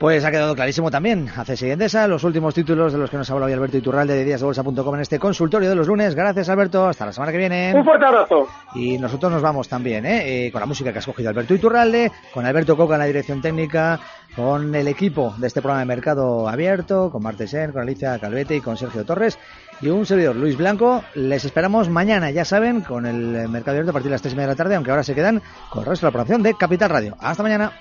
Pues 0.00 0.24
ha 0.24 0.30
quedado 0.30 0.54
clarísimo 0.54 0.90
también. 0.90 1.28
Hace 1.36 1.70
Endesa, 1.70 2.08
los 2.08 2.24
últimos 2.24 2.54
títulos 2.54 2.90
de 2.90 2.98
los 2.98 3.10
que 3.10 3.18
nos 3.18 3.28
ha 3.28 3.34
hablado 3.34 3.48
hoy 3.48 3.52
Alberto 3.52 3.76
Iturralde 3.76 4.14
de 4.14 4.24
díasdebolsa.com 4.24 4.94
en 4.94 5.02
este 5.02 5.18
consultorio 5.18 5.68
de 5.68 5.74
los 5.74 5.86
lunes. 5.86 6.14
Gracias, 6.14 6.48
Alberto. 6.48 6.86
Hasta 6.86 7.04
la 7.04 7.12
semana 7.12 7.32
que 7.32 7.36
viene. 7.36 7.74
Un 7.74 7.84
fuerte 7.84 8.06
abrazo. 8.06 8.48
Y 8.74 8.96
nosotros 8.96 9.30
nos 9.30 9.42
vamos 9.42 9.68
también, 9.68 10.06
¿eh? 10.06 10.46
eh 10.46 10.52
con 10.52 10.60
la 10.60 10.66
música 10.66 10.90
que 10.90 10.96
ha 10.96 11.00
escogido 11.00 11.28
Alberto 11.28 11.52
Iturralde, 11.52 12.10
con 12.32 12.46
Alberto 12.46 12.78
Coca 12.78 12.94
en 12.94 13.00
la 13.00 13.04
dirección 13.04 13.42
técnica, 13.42 14.00
con 14.34 14.74
el 14.74 14.88
equipo 14.88 15.34
de 15.36 15.48
este 15.48 15.60
programa 15.60 15.80
de 15.80 15.86
Mercado 15.94 16.48
Abierto, 16.48 17.10
con 17.10 17.22
Martesen, 17.22 17.72
con 17.72 17.82
Alicia 17.82 18.18
Calvete 18.18 18.56
y 18.56 18.62
con 18.62 18.78
Sergio 18.78 19.04
Torres 19.04 19.38
y 19.80 19.88
un 19.88 20.06
servidor, 20.06 20.36
Luis 20.36 20.56
Blanco. 20.56 21.02
Les 21.14 21.44
esperamos 21.44 21.88
mañana, 21.88 22.30
ya 22.30 22.44
saben, 22.44 22.82
con 22.82 23.06
el 23.06 23.48
Mercado 23.48 23.72
Abierto 23.72 23.90
a 23.90 23.94
partir 23.94 24.10
de 24.10 24.14
las 24.14 24.22
3 24.22 24.34
y 24.34 24.36
media 24.36 24.48
de 24.48 24.52
la 24.52 24.56
tarde, 24.56 24.74
aunque 24.74 24.90
ahora 24.90 25.02
se 25.02 25.14
quedan 25.14 25.42
con 25.70 25.82
el 25.82 25.88
resto 25.88 26.06
de 26.06 26.08
la 26.08 26.12
programación 26.12 26.42
de 26.42 26.54
Capital 26.54 26.90
Radio. 26.90 27.16
Hasta 27.20 27.42
mañana. 27.42 27.72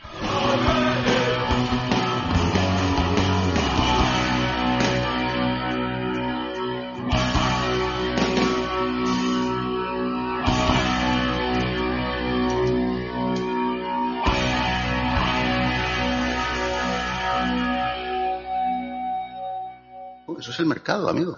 Eso 20.39 20.51
es 20.51 20.59
el 20.59 20.67
mercado, 20.67 21.09
amigo. 21.09 21.37